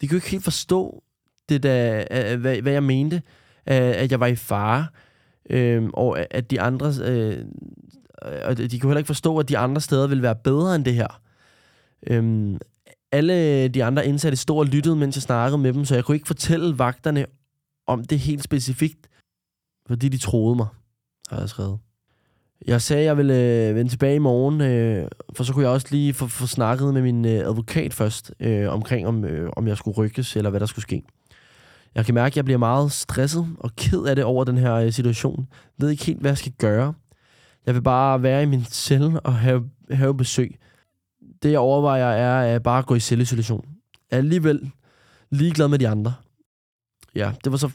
De 0.00 0.08
kunne 0.08 0.16
ikke 0.16 0.30
helt 0.30 0.44
forstå, 0.44 1.02
det 1.48 1.62
der, 1.62 2.36
hvad, 2.36 2.62
hvad 2.62 2.72
jeg 2.72 2.82
mente, 2.82 3.22
at 3.66 4.10
jeg 4.10 4.20
var 4.20 4.26
i 4.26 4.36
fare, 4.36 4.86
øhm, 5.50 5.84
øh, 5.84 5.90
og 5.94 6.34
at 6.34 6.50
de 6.50 6.60
andre, 6.60 6.92
øh, 7.04 7.44
og 8.44 8.58
de 8.58 8.80
kunne 8.80 8.90
heller 8.90 8.98
ikke 8.98 9.06
forstå, 9.06 9.38
at 9.38 9.48
de 9.48 9.58
andre 9.58 9.80
steder 9.80 10.06
ville 10.06 10.22
være 10.22 10.36
bedre 10.36 10.74
end 10.74 10.84
det 10.84 10.94
her. 10.94 11.20
Øh, 12.06 12.56
alle 13.12 13.68
de 13.68 13.84
andre 13.84 14.06
indsatte 14.06 14.36
stod 14.36 14.58
og 14.58 14.66
lyttede, 14.66 14.96
mens 14.96 15.16
jeg 15.16 15.22
snakkede 15.22 15.58
med 15.58 15.72
dem, 15.72 15.84
så 15.84 15.94
jeg 15.94 16.04
kunne 16.04 16.16
ikke 16.16 16.26
fortælle 16.26 16.78
vagterne 16.78 17.26
om 17.86 18.04
det 18.04 18.18
helt 18.18 18.42
specifikt, 18.42 19.08
fordi 19.86 20.08
de 20.08 20.18
troede 20.18 20.56
mig, 20.56 20.66
har 21.28 21.38
jeg 21.38 21.48
skrevet. 21.48 21.78
Jeg 22.66 22.82
sagde, 22.82 23.00
at 23.00 23.06
jeg 23.06 23.16
ville 23.16 23.34
øh, 23.34 23.74
vende 23.74 23.90
tilbage 23.90 24.14
i 24.14 24.18
morgen, 24.18 24.60
øh, 24.60 25.08
for 25.32 25.44
så 25.44 25.52
kunne 25.52 25.64
jeg 25.64 25.72
også 25.72 25.86
lige 25.90 26.14
få, 26.14 26.26
få 26.26 26.46
snakket 26.46 26.94
med 26.94 27.02
min 27.02 27.24
øh, 27.24 27.32
advokat 27.32 27.94
først, 27.94 28.34
øh, 28.40 28.72
omkring 28.72 29.06
om, 29.06 29.24
øh, 29.24 29.50
om 29.56 29.68
jeg 29.68 29.76
skulle 29.76 29.96
rykkes, 29.96 30.36
eller 30.36 30.50
hvad 30.50 30.60
der 30.60 30.66
skulle 30.66 30.82
ske. 30.82 31.02
Jeg 31.94 32.04
kan 32.04 32.14
mærke, 32.14 32.32
at 32.32 32.36
jeg 32.36 32.44
bliver 32.44 32.58
meget 32.58 32.92
stresset 32.92 33.46
og 33.58 33.76
ked 33.76 34.04
af 34.04 34.16
det 34.16 34.24
over 34.24 34.44
den 34.44 34.58
her 34.58 34.74
øh, 34.74 34.92
situation. 34.92 35.48
Jeg 35.50 35.84
ved 35.84 35.90
ikke 35.90 36.04
helt, 36.04 36.20
hvad 36.20 36.30
jeg 36.30 36.38
skal 36.38 36.52
gøre. 36.52 36.94
Jeg 37.66 37.74
vil 37.74 37.82
bare 37.82 38.22
være 38.22 38.42
i 38.42 38.46
min 38.46 38.64
celle 38.64 39.20
og 39.20 39.34
have, 39.34 39.70
have 39.90 40.16
besøg. 40.16 40.58
Det, 41.42 41.50
jeg 41.50 41.58
overvejer, 41.58 42.06
er 42.06 42.54
at 42.54 42.62
bare 42.62 42.82
gå 42.82 42.94
i 42.94 43.00
celleisolation. 43.00 43.64
Jeg 44.10 44.16
er 44.16 44.18
alligevel 44.18 44.70
ligeglad 45.30 45.68
med 45.68 45.78
de 45.78 45.88
andre. 45.88 46.14
Ja, 47.14 47.32
det 47.44 47.52
var 47.52 47.58
så 47.58 47.70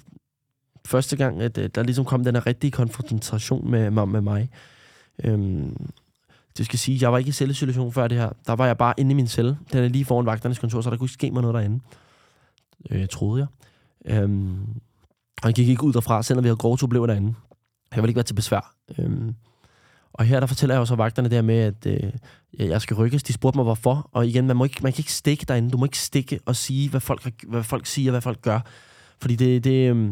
første 0.86 1.18
gang, 1.18 1.42
at 1.42 1.58
øh, 1.58 1.70
der 1.76 1.84
ligesom 1.84 2.06
kom 2.06 2.24
den 2.24 2.36
her 2.36 2.48
rigtige 2.48 2.72
konfrontation 2.72 3.72
med, 3.72 3.92
med, 3.92 4.06
med 4.06 4.22
mig. 4.22 4.50
Øhm, 5.24 5.90
det 6.58 6.66
skal 6.66 6.80
sige, 6.80 6.98
jeg 7.02 7.12
var 7.12 7.18
ikke 7.18 7.30
i 7.30 7.32
celleisolation 7.32 7.94
før 7.94 8.08
det 8.08 8.18
her. 8.18 8.30
Der 8.48 8.54
var 8.54 8.66
jeg 8.66 8.78
bare 8.78 8.94
inde 8.98 9.12
i 9.12 9.14
min 9.14 9.28
celle. 9.28 9.58
Den 9.74 9.84
er 9.84 9.88
lige 9.88 10.06
foran 10.06 10.26
vagternes 10.26 10.60
kontor, 10.60 10.82
så 10.82 10.90
der 10.90 10.98
kunne 10.98 11.06
ikke 11.06 11.14
ske 11.14 11.32
mig 11.32 11.42
noget 11.42 11.54
derinde. 11.54 11.80
Øh, 12.92 13.08
troede 13.08 13.40
jeg. 13.40 13.48
Øhm, 14.16 14.60
og 15.42 15.48
jeg 15.48 15.54
gik 15.54 15.68
ikke 15.68 15.84
ud 15.84 15.94
derfra, 15.94 16.24
selvom 16.24 16.44
vi 16.44 16.48
havde 16.48 16.58
grove 16.58 16.78
to 16.78 16.88
blev 16.88 17.08
derinde. 17.08 17.34
Jeg 17.92 18.04
ville 18.04 18.10
ikke 18.10 18.18
være 18.18 18.24
til 18.24 18.34
besvær. 18.34 18.76
Øhm, 18.98 19.36
og 20.14 20.26
her 20.26 20.40
der 20.40 20.48
fortæller 20.48 20.76
jeg 20.76 20.80
jo 20.80 20.86
så 20.86 20.96
vagterne 20.96 21.30
der 21.30 21.42
med, 21.42 21.56
at 21.56 21.86
øh, 21.86 22.12
jeg 22.70 22.82
skal 22.82 22.96
rykkes. 22.96 23.24
De 23.24 23.34
spurgte 23.34 23.58
mig, 23.58 23.64
hvorfor. 23.64 24.10
Og 24.12 24.28
igen, 24.28 24.48
man, 24.48 24.56
må 24.56 24.64
ikke, 24.64 24.80
man 24.84 24.94
kan 24.94 25.00
ikke 25.00 25.14
stikke 25.14 25.46
derinde. 25.48 25.72
Du 25.72 25.78
må 25.78 25.86
ikke 25.86 25.98
stikke 25.98 26.40
og 26.46 26.56
sige, 26.56 26.90
hvad 26.90 27.00
folk, 27.00 27.44
hvad 27.48 27.64
folk 27.64 27.86
siger, 27.86 28.12
hvad 28.12 28.22
folk 28.22 28.42
gør. 28.42 28.60
Fordi 29.22 29.36
det, 29.36 29.64
det, 29.64 29.96
øh, 29.96 30.10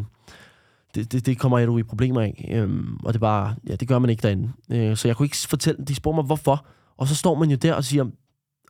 det, 0.94 1.12
det, 1.12 1.26
det 1.26 1.38
kommer 1.38 1.58
jeg 1.58 1.66
jo 1.66 1.78
i 1.78 1.82
problemer 1.82 2.20
af. 2.20 2.48
Øhm, 2.50 2.96
og 3.04 3.12
det 3.12 3.20
bare, 3.20 3.54
ja, 3.68 3.76
det 3.76 3.88
gør 3.88 3.98
man 3.98 4.10
ikke 4.10 4.22
derinde. 4.22 4.52
Øh, 4.70 4.96
så 4.96 5.08
jeg 5.08 5.16
kunne 5.16 5.26
ikke 5.26 5.36
fortælle, 5.36 5.84
de 5.84 5.94
spurgte 5.94 6.14
mig, 6.14 6.24
hvorfor. 6.24 6.66
Og 6.96 7.08
så 7.08 7.14
står 7.14 7.34
man 7.34 7.50
jo 7.50 7.56
der 7.56 7.74
og 7.74 7.84
siger, 7.84 8.04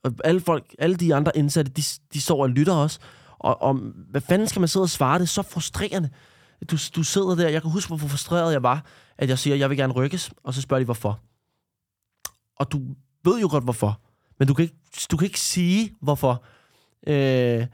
og 0.05 0.13
alle 0.25 0.41
folk, 0.41 0.75
alle 0.79 0.97
de 0.97 1.15
andre 1.15 1.37
indsatte, 1.37 1.73
de, 1.73 1.83
de 2.13 2.21
står 2.21 2.43
og 2.43 2.51
lytter 2.51 2.75
også. 2.75 2.99
Og, 3.39 3.63
og 3.63 3.75
hvad 4.11 4.21
fanden 4.21 4.49
skal 4.49 4.61
man 4.61 4.69
sidde 4.69 4.85
og 4.85 4.91
svare? 4.91 5.19
Det 5.19 5.23
er 5.25 5.27
så 5.27 5.43
frustrerende. 5.43 6.11
Du, 6.71 6.77
du 6.97 7.03
sidder 7.03 7.35
der, 7.35 7.49
jeg 7.49 7.63
kan 7.63 7.71
huske, 7.71 7.89
hvor 7.89 7.97
frustreret 7.97 8.53
jeg 8.53 8.63
var, 8.63 8.85
at 9.19 9.29
jeg 9.29 9.39
siger, 9.39 9.57
jeg 9.57 9.71
vil 9.71 9.79
gerne 9.79 9.93
rykkes, 9.93 10.31
og 10.45 10.55
så 10.55 10.63
spørger 10.63 10.81
de, 10.81 10.85
hvorfor. 10.85 11.21
Og 12.57 12.73
du 12.73 12.81
ved 13.25 13.41
jo 13.41 13.49
godt, 13.51 13.65
hvorfor. 13.65 14.01
Men 14.39 14.49
du 14.49 14.55
kan 14.55 14.63
ikke, 14.63 14.77
du 15.11 15.17
kan 15.17 15.27
ikke 15.27 15.41
sige, 15.41 15.95
hvorfor. 16.01 16.45
Øh, 17.07 17.67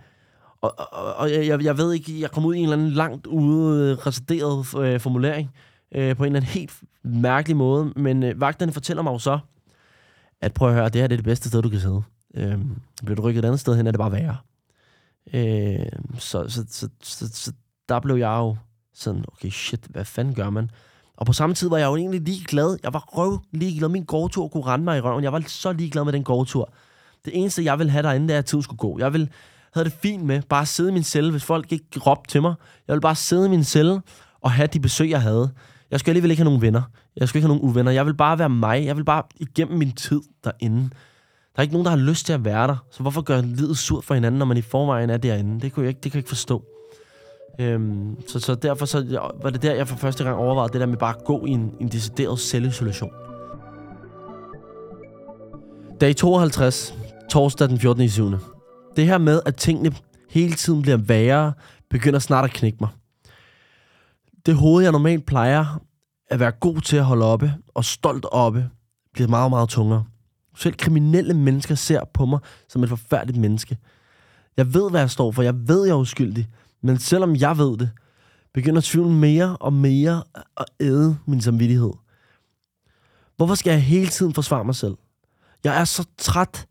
og, 0.64 0.88
og, 0.92 1.14
og 1.14 1.32
jeg, 1.32 1.64
jeg 1.64 1.78
ved 1.78 1.92
ikke, 1.92 2.20
jeg 2.20 2.30
kom 2.30 2.44
ud 2.44 2.54
i 2.54 2.58
en 2.58 2.64
eller 2.64 2.76
anden 2.76 2.90
langt 2.90 3.26
ude 3.26 3.90
øh, 3.90 4.06
resideret 4.06 4.84
øh, 4.84 5.00
formulering, 5.00 5.50
øh, 5.94 6.16
på 6.16 6.24
en 6.24 6.26
eller 6.26 6.40
anden 6.40 6.50
helt 6.50 6.72
mærkelig 7.02 7.56
måde, 7.56 7.92
men 7.96 8.22
øh, 8.22 8.40
vagterne 8.40 8.72
fortæller 8.72 9.02
mig 9.02 9.12
jo 9.12 9.18
så, 9.18 9.38
at 10.40 10.54
prøv 10.54 10.68
at 10.68 10.74
høre, 10.74 10.88
det 10.88 11.00
her 11.00 11.06
det 11.06 11.14
er 11.14 11.16
det 11.16 11.24
bedste 11.24 11.48
sted, 11.48 11.62
du 11.62 11.68
kan 11.68 11.80
sidde. 11.80 12.02
Øh, 12.34 12.58
bliver 13.04 13.16
du 13.16 13.22
rykket 13.22 13.38
et 13.38 13.44
andet 13.44 13.60
sted 13.60 13.76
hen, 13.76 13.86
er 13.86 13.90
det 13.90 13.98
bare 13.98 14.12
værre. 14.12 14.36
Øh, 15.34 15.86
så, 16.18 16.48
så, 16.48 16.64
så, 16.68 16.88
så, 17.02 17.28
så 17.32 17.52
der 17.88 18.00
blev 18.00 18.16
jeg 18.16 18.36
jo 18.38 18.56
sådan, 18.94 19.24
okay, 19.28 19.50
shit, 19.50 19.86
hvad 19.90 20.04
fanden 20.04 20.34
gør 20.34 20.50
man? 20.50 20.70
Og 21.16 21.26
på 21.26 21.32
samme 21.32 21.54
tid 21.54 21.68
var 21.68 21.78
jeg 21.78 21.86
jo 21.86 21.96
egentlig 21.96 22.20
ligeglad. 22.20 22.78
Jeg 22.82 22.92
var 22.92 23.04
røv 23.06 23.38
ligeglad. 23.52 23.88
Min 23.88 24.04
gårdtur 24.04 24.48
kunne 24.48 24.64
rende 24.64 24.84
mig 24.84 24.98
i 24.98 25.00
røven. 25.00 25.24
Jeg 25.24 25.32
var 25.32 25.44
så 25.46 25.72
ligeglad 25.72 26.04
med 26.04 26.12
den 26.12 26.24
gårdtur. 26.24 26.72
Det 27.24 27.38
eneste, 27.40 27.64
jeg 27.64 27.78
ville 27.78 27.90
have 27.90 28.02
derinde, 28.02 28.28
det 28.28 28.34
er, 28.34 28.38
at 28.38 28.44
tiden 28.44 28.62
skulle 28.62 28.78
gå. 28.78 28.98
Jeg 28.98 29.12
ville, 29.12 29.28
havde 29.74 29.84
det 29.84 29.92
fint 29.92 30.24
med 30.24 30.42
bare 30.48 30.62
at 30.62 30.68
sidde 30.68 30.90
i 30.90 30.92
min 30.92 31.02
celle, 31.02 31.30
hvis 31.30 31.44
folk 31.44 31.72
ikke 31.72 32.00
råbte 32.06 32.30
til 32.30 32.42
mig. 32.42 32.54
Jeg 32.88 32.92
ville 32.92 33.00
bare 33.00 33.14
sidde 33.14 33.46
i 33.46 33.50
min 33.50 33.64
celle 33.64 34.00
og 34.40 34.50
have 34.50 34.66
de 34.66 34.80
besøg, 34.80 35.10
jeg 35.10 35.22
havde. 35.22 35.50
Jeg 35.90 36.00
skulle 36.00 36.10
alligevel 36.10 36.30
ikke 36.30 36.40
have 36.40 36.44
nogen 36.44 36.62
venner. 36.62 36.82
Jeg 37.16 37.28
skulle 37.28 37.38
ikke 37.38 37.48
have 37.48 37.56
nogen 37.56 37.70
uvenner. 37.70 37.92
Jeg 37.92 38.06
vil 38.06 38.14
bare 38.14 38.38
være 38.38 38.48
mig. 38.48 38.84
Jeg 38.84 38.96
vil 38.96 39.04
bare 39.04 39.22
igennem 39.40 39.78
min 39.78 39.92
tid 39.92 40.20
derinde. 40.44 40.80
Der 40.80 41.58
er 41.58 41.62
ikke 41.62 41.74
nogen, 41.74 41.84
der 41.84 41.90
har 41.90 41.98
lyst 41.98 42.26
til 42.26 42.32
at 42.32 42.44
være 42.44 42.66
der. 42.66 42.76
Så 42.90 43.00
hvorfor 43.00 43.22
gøre 43.22 43.42
livet 43.42 43.78
surt 43.78 44.04
for 44.04 44.14
hinanden, 44.14 44.38
når 44.38 44.46
man 44.46 44.56
i 44.56 44.62
forvejen 44.62 45.10
er 45.10 45.16
derinde? 45.16 45.60
Det 45.60 45.72
kunne 45.72 45.82
jeg 45.82 45.88
ikke, 45.88 46.00
det 46.00 46.12
kan 46.12 46.18
jeg 46.18 46.20
ikke 46.20 46.28
forstå. 46.28 46.64
Øhm, 47.60 48.16
så, 48.28 48.40
så 48.40 48.54
derfor 48.54 48.86
så 48.86 49.30
var 49.42 49.50
det 49.50 49.62
der, 49.62 49.74
jeg 49.74 49.88
for 49.88 49.96
første 49.96 50.24
gang 50.24 50.36
overvejede 50.36 50.72
det 50.72 50.80
der 50.80 50.86
med 50.86 50.96
bare 50.96 51.14
at 51.16 51.24
gå 51.24 51.46
i 51.46 51.50
en, 51.50 51.74
en 51.80 51.88
decideret 51.88 52.38
selvisolation. 52.38 53.10
Dag 56.00 56.16
52, 56.16 56.94
torsdag 57.30 57.68
den 57.68 57.78
14. 57.78 58.08
7. 58.08 58.53
Det 58.96 59.06
her 59.06 59.18
med, 59.18 59.40
at 59.46 59.56
tingene 59.56 59.94
hele 60.30 60.54
tiden 60.54 60.82
bliver 60.82 60.96
værre, 60.96 61.52
begynder 61.90 62.18
snart 62.18 62.44
at 62.44 62.50
knække 62.50 62.78
mig. 62.80 62.90
Det 64.46 64.56
hoved, 64.56 64.82
jeg 64.82 64.92
normalt 64.92 65.26
plejer 65.26 65.80
at 66.30 66.40
være 66.40 66.50
god 66.50 66.80
til 66.80 66.96
at 66.96 67.04
holde 67.04 67.24
oppe 67.24 67.54
og 67.74 67.84
stolt 67.84 68.26
oppe, 68.32 68.70
bliver 69.12 69.28
meget, 69.28 69.50
meget 69.50 69.68
tungere. 69.68 70.04
Selv 70.56 70.74
kriminelle 70.74 71.34
mennesker 71.34 71.74
ser 71.74 72.04
på 72.14 72.26
mig 72.26 72.38
som 72.68 72.82
et 72.82 72.88
forfærdeligt 72.88 73.38
menneske. 73.38 73.78
Jeg 74.56 74.74
ved, 74.74 74.90
hvad 74.90 75.00
jeg 75.00 75.10
står 75.10 75.32
for. 75.32 75.42
Jeg 75.42 75.68
ved, 75.68 75.84
jeg 75.84 75.92
er 75.92 75.98
uskyldig. 75.98 76.48
Men 76.82 76.98
selvom 76.98 77.36
jeg 77.36 77.58
ved 77.58 77.76
det, 77.78 77.90
begynder 78.54 78.80
tvivlen 78.84 79.20
mere 79.20 79.56
og 79.56 79.72
mere 79.72 80.22
at 80.56 80.64
æde 80.80 81.18
min 81.26 81.40
samvittighed. 81.40 81.92
Hvorfor 83.36 83.54
skal 83.54 83.70
jeg 83.70 83.82
hele 83.82 84.06
tiden 84.06 84.34
forsvare 84.34 84.64
mig 84.64 84.74
selv? 84.74 84.96
Jeg 85.64 85.80
er 85.80 85.84
så 85.84 86.06
træt 86.18 86.66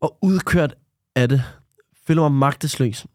og 0.00 0.18
udkørt 0.22 0.74
af 1.16 1.28
det. 1.28 1.42
Føler 2.06 2.22
mig 2.22 2.32
magtesløs. 2.32 3.06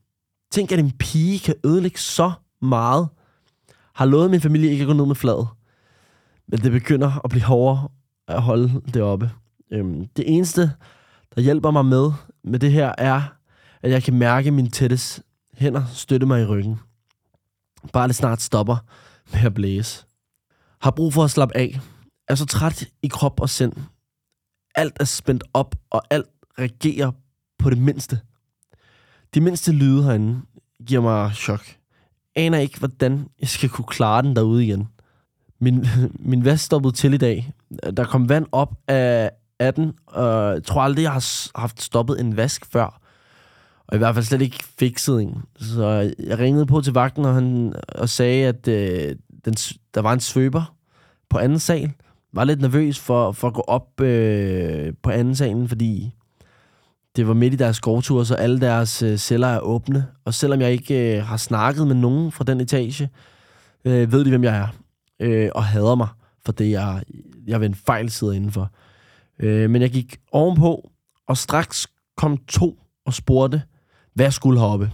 Tænk, 0.51 0.71
at 0.71 0.79
en 0.79 0.91
pige 0.91 1.39
kan 1.39 1.55
ødelægge 1.65 1.99
så 1.99 2.31
meget. 2.61 3.09
Har 3.95 4.05
lovet 4.05 4.31
min 4.31 4.41
familie 4.41 4.71
ikke 4.71 4.81
at 4.81 4.87
gå 4.87 4.93
ned 4.93 5.05
med 5.05 5.15
fladet. 5.15 5.47
Men 6.47 6.59
det 6.59 6.71
begynder 6.71 7.21
at 7.23 7.29
blive 7.29 7.43
hårdere 7.43 7.87
at 8.27 8.41
holde 8.41 8.81
det 8.93 9.01
oppe. 9.01 9.31
Øhm, 9.71 10.07
det 10.07 10.35
eneste, 10.35 10.71
der 11.35 11.41
hjælper 11.41 11.71
mig 11.71 11.85
med, 11.85 12.11
med 12.43 12.59
det 12.59 12.71
her, 12.71 12.93
er, 12.97 13.21
at 13.81 13.91
jeg 13.91 14.03
kan 14.03 14.13
mærke 14.13 14.51
min 14.51 14.71
tættes 14.71 15.21
hænder 15.53 15.85
støtte 15.93 16.25
mig 16.25 16.41
i 16.41 16.45
ryggen. 16.45 16.79
Bare 17.93 18.07
det 18.07 18.15
snart 18.15 18.41
stopper 18.41 18.77
med 19.33 19.45
at 19.45 19.53
blæse. 19.53 20.05
Har 20.81 20.91
brug 20.91 21.13
for 21.13 21.23
at 21.23 21.31
slappe 21.31 21.57
af. 21.57 21.79
Er 22.27 22.35
så 22.35 22.45
træt 22.45 22.85
i 23.01 23.07
krop 23.07 23.41
og 23.41 23.49
sind. 23.49 23.73
Alt 24.75 24.97
er 24.99 25.03
spændt 25.05 25.43
op, 25.53 25.75
og 25.89 26.01
alt 26.09 26.29
reagerer 26.59 27.11
på 27.59 27.69
det 27.69 27.77
mindste. 27.77 28.19
De 29.33 29.41
mindste 29.41 29.71
lyde 29.71 30.03
herinde 30.03 30.41
giver 30.87 31.01
mig 31.01 31.31
chok. 31.35 31.61
Aner 32.35 32.57
ikke, 32.57 32.79
hvordan 32.79 33.27
jeg 33.39 33.49
skal 33.49 33.69
kunne 33.69 33.85
klare 33.85 34.21
den 34.21 34.35
derude 34.35 34.65
igen. 34.65 34.87
Min, 35.61 35.85
min 36.31 36.45
vask 36.45 36.65
stoppede 36.65 36.95
til 36.95 37.13
i 37.13 37.17
dag. 37.17 37.53
Der 37.97 38.03
kom 38.03 38.29
vand 38.29 38.45
op 38.51 38.73
af, 38.87 39.31
af 39.59 39.73
den, 39.73 39.93
og 40.07 40.53
jeg 40.53 40.63
tror 40.63 40.81
aldrig, 40.81 41.03
jeg 41.03 41.11
har 41.11 41.59
haft 41.59 41.81
stoppet 41.81 42.19
en 42.19 42.37
vask 42.37 42.65
før. 42.65 43.01
Og 43.87 43.95
i 43.95 43.97
hvert 43.97 44.15
fald 44.15 44.25
slet 44.25 44.41
ikke 44.41 44.63
fikset 44.79 45.21
en. 45.21 45.41
Så 45.55 46.13
jeg 46.19 46.39
ringede 46.39 46.65
på 46.65 46.81
til 46.81 46.93
vagten, 46.93 47.25
og 47.25 47.33
han 47.33 47.73
og 47.87 48.09
sagde, 48.09 48.47
at 48.47 48.67
øh, 48.67 49.15
den, 49.45 49.53
der 49.93 50.01
var 50.01 50.13
en 50.13 50.19
svøber 50.19 50.75
på 51.29 51.37
anden 51.37 51.59
sal. 51.59 51.91
Var 52.33 52.43
lidt 52.43 52.61
nervøs 52.61 52.99
for, 52.99 53.31
for 53.31 53.47
at 53.47 53.53
gå 53.53 53.61
op 53.67 54.01
øh, 54.01 54.93
på 55.03 55.09
anden 55.09 55.35
salen, 55.35 55.67
fordi 55.69 56.13
det 57.19 57.27
var 57.27 57.33
midt 57.33 57.53
i 57.53 57.57
deres 57.57 57.79
gårdtur, 57.79 58.23
så 58.23 58.35
alle 58.35 58.61
deres 58.61 59.01
øh, 59.01 59.17
celler 59.17 59.47
er 59.47 59.59
åbne. 59.59 60.07
Og 60.25 60.33
selvom 60.33 60.61
jeg 60.61 60.71
ikke 60.71 61.17
øh, 61.17 61.25
har 61.25 61.37
snakket 61.37 61.87
med 61.87 61.95
nogen 61.95 62.31
fra 62.31 62.43
den 62.43 62.61
etage, 62.61 63.09
øh, 63.85 64.11
ved 64.11 64.25
de, 64.25 64.29
hvem 64.29 64.43
jeg 64.43 64.57
er. 64.57 64.67
Øh, 65.19 65.49
og 65.55 65.63
hader 65.63 65.95
mig 65.95 66.07
for 66.45 66.51
det, 66.51 66.71
jeg, 66.71 67.03
jeg 67.47 67.59
ved 67.59 67.67
en 67.67 67.75
fejl 67.75 68.09
sidder 68.09 68.33
indenfor. 68.33 68.71
Øh, 69.39 69.69
men 69.69 69.81
jeg 69.81 69.91
gik 69.91 70.17
ovenpå, 70.31 70.89
og 71.27 71.37
straks 71.37 71.87
kom 72.17 72.37
to 72.37 72.79
og 73.05 73.13
spurgte, 73.13 73.61
hvad 74.13 74.25
jeg 74.25 74.33
skulle 74.33 74.59
heroppe. 74.59 74.91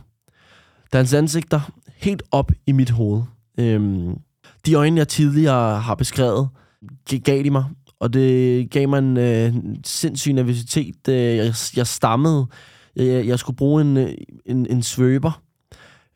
Deres 0.94 1.14
ansigter 1.14 1.72
helt 1.96 2.24
op 2.32 2.52
i 2.68 2.72
mit 2.72 2.90
hoved. 2.90 3.22
Øhm, 3.60 4.18
de 4.66 4.74
øjne, 4.74 4.98
jeg 4.98 5.08
tidligere 5.08 5.80
har 5.80 5.96
beskrevet, 5.96 6.50
gav 7.24 7.44
de 7.44 7.50
mig, 7.50 7.66
og 8.00 8.14
det 8.14 8.72
gav 8.72 8.90
mig 8.90 9.00
en 9.00 9.18
øh, 9.18 9.54
sindssyg 9.84 10.34
nervøsitet. 10.34 11.08
Øh, 11.10 11.16
jeg, 11.16 11.54
jeg 11.76 11.88
stammede. 11.88 12.48
Jeg, 12.96 13.28
jeg 13.28 13.40
skulle 13.40 13.58
bruge 13.58 13.82
en, 13.82 13.98
øh, 13.98 14.14
en, 14.46 14.66
en 14.70 14.84
svøber. 14.84 15.42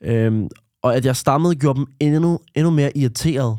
Øhm, 0.04 0.48
og 0.82 0.96
at 0.96 1.06
jeg 1.06 1.16
stammede, 1.16 1.56
gjorde 1.56 1.78
dem 1.80 1.88
endnu, 2.00 2.40
endnu 2.56 2.72
mere 2.72 2.98
irriteret. 2.98 3.58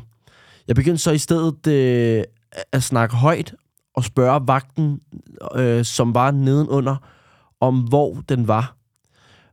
Jeg 0.67 0.75
begyndte 0.75 0.97
så 0.97 1.11
i 1.11 1.17
stedet 1.17 1.67
øh, 1.67 2.23
at 2.71 2.83
snakke 2.83 3.15
højt 3.15 3.53
og 3.95 4.03
spørge 4.03 4.47
vagten, 4.47 4.99
øh, 5.55 5.85
som 5.85 6.15
var 6.15 6.31
nedenunder, 6.31 6.95
om 7.59 7.79
hvor 7.79 8.17
den 8.29 8.47
var. 8.47 8.75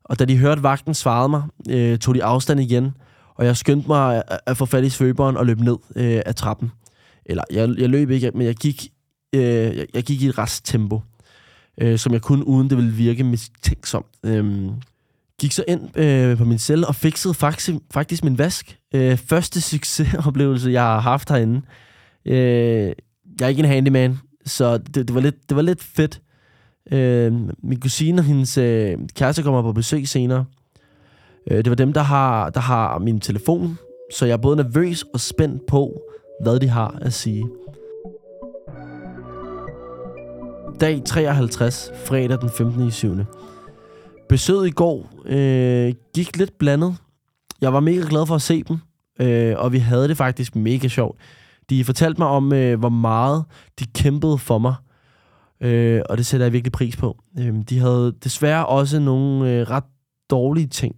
Og 0.04 0.18
da 0.18 0.24
de 0.24 0.38
hørte 0.38 0.62
vagten 0.62 0.94
svarede 0.94 1.28
mig, 1.28 1.42
øh, 1.70 1.98
tog 1.98 2.14
de 2.14 2.24
afstand 2.24 2.61
igen, 2.61 2.94
og 3.35 3.46
jeg 3.46 3.57
skyndte 3.57 3.88
mig 3.88 4.16
at, 4.16 4.40
at 4.46 4.57
få 4.57 4.66
fat 4.66 4.85
i 4.85 4.88
svøberen 4.88 5.37
og 5.37 5.46
løb 5.46 5.61
ned 5.61 5.76
øh, 5.96 6.22
af 6.26 6.35
trappen. 6.35 6.72
Eller, 7.28 7.44
jeg, 7.50 7.68
jeg 7.78 7.88
løb 7.88 8.10
ikke, 8.10 8.30
men 8.34 8.46
jeg 8.46 8.54
gik, 8.54 8.88
øh, 9.34 9.42
jeg, 9.42 9.86
jeg 9.94 10.02
gik 10.02 10.22
i 10.22 10.26
et 10.26 10.38
rest 10.38 10.66
tempo, 10.66 11.00
øh, 11.80 11.98
som 11.98 12.12
jeg 12.12 12.22
kunne, 12.22 12.46
uden 12.46 12.70
det 12.70 12.76
ville 12.76 12.92
virke 12.92 13.24
mistænksomt. 13.24 14.06
Øh, 14.24 14.70
gik 15.40 15.52
så 15.52 15.64
ind 15.68 15.98
øh, 15.98 16.36
på 16.36 16.44
min 16.44 16.58
celle 16.58 16.86
og 16.86 16.94
fikset 16.94 17.36
faktisk, 17.36 17.70
faktisk 17.90 18.24
min 18.24 18.38
vask. 18.38 18.78
Øh, 18.94 19.16
første 19.16 19.60
succesoplevelse, 19.60 20.70
jeg 20.70 20.82
har 20.82 21.00
haft 21.00 21.30
herinde. 21.30 21.62
Øh, 22.26 22.92
jeg 23.40 23.44
er 23.44 23.48
ikke 23.48 23.60
en 23.60 23.68
handyman, 23.68 24.18
så 24.46 24.78
det, 24.78 24.94
det, 24.94 25.14
var, 25.14 25.20
lidt, 25.20 25.48
det 25.48 25.56
var 25.56 25.62
lidt 25.62 25.82
fedt. 25.82 26.20
Øh, 26.92 27.32
min 27.62 27.80
kusine 27.80 28.20
og 28.20 28.24
hendes 28.24 28.58
øh, 28.58 28.98
kæreste 29.14 29.42
kommer 29.42 29.62
på 29.62 29.72
besøg 29.72 30.08
senere. 30.08 30.44
Øh, 31.50 31.56
det 31.56 31.68
var 31.68 31.74
dem, 31.74 31.92
der 31.92 32.02
har, 32.02 32.50
der 32.50 32.60
har 32.60 32.98
min 32.98 33.20
telefon, 33.20 33.78
så 34.12 34.26
jeg 34.26 34.32
er 34.32 34.36
både 34.36 34.56
nervøs 34.56 35.02
og 35.14 35.20
spændt 35.20 35.66
på, 35.66 36.00
hvad 36.40 36.61
de 36.61 36.68
har 36.68 36.98
at 37.01 37.12
sige. 37.12 37.48
Dag 40.81 41.03
53, 41.05 41.90
fredag 42.07 42.40
den 42.40 42.51
15. 42.51 42.90
7. 42.90 43.16
Besøget 44.29 44.66
i 44.66 44.70
går 44.70 45.11
øh, 45.24 45.94
gik 46.14 46.37
lidt 46.37 46.59
blandet. 46.59 46.96
Jeg 47.61 47.72
var 47.72 47.81
mega 47.81 48.05
glad 48.09 48.27
for 48.27 48.35
at 48.35 48.42
se 48.42 48.62
dem, 48.62 48.79
øh, 49.20 49.55
og 49.59 49.72
vi 49.72 49.79
havde 49.79 50.09
det 50.09 50.16
faktisk 50.16 50.57
mega 50.57 50.88
sjovt. 50.88 51.18
De 51.70 51.85
fortalte 51.85 52.20
mig 52.20 52.29
om, 52.29 52.53
øh, 52.53 52.79
hvor 52.79 52.88
meget 52.88 53.44
de 53.79 53.87
kæmpede 53.94 54.38
for 54.38 54.59
mig, 54.59 54.74
øh, 55.61 56.03
og 56.11 56.18
det 56.18 56.27
sætter 56.27 56.46
jeg 56.46 56.53
virkelig 56.53 56.72
pris 56.72 56.96
på. 56.96 57.16
Øh, 57.38 57.55
de 57.68 57.79
havde 57.79 58.14
desværre 58.24 58.66
også 58.66 58.98
nogle 59.01 59.51
øh, 59.51 59.70
ret 59.70 59.85
dårlige 60.31 60.66
ting. 60.66 60.94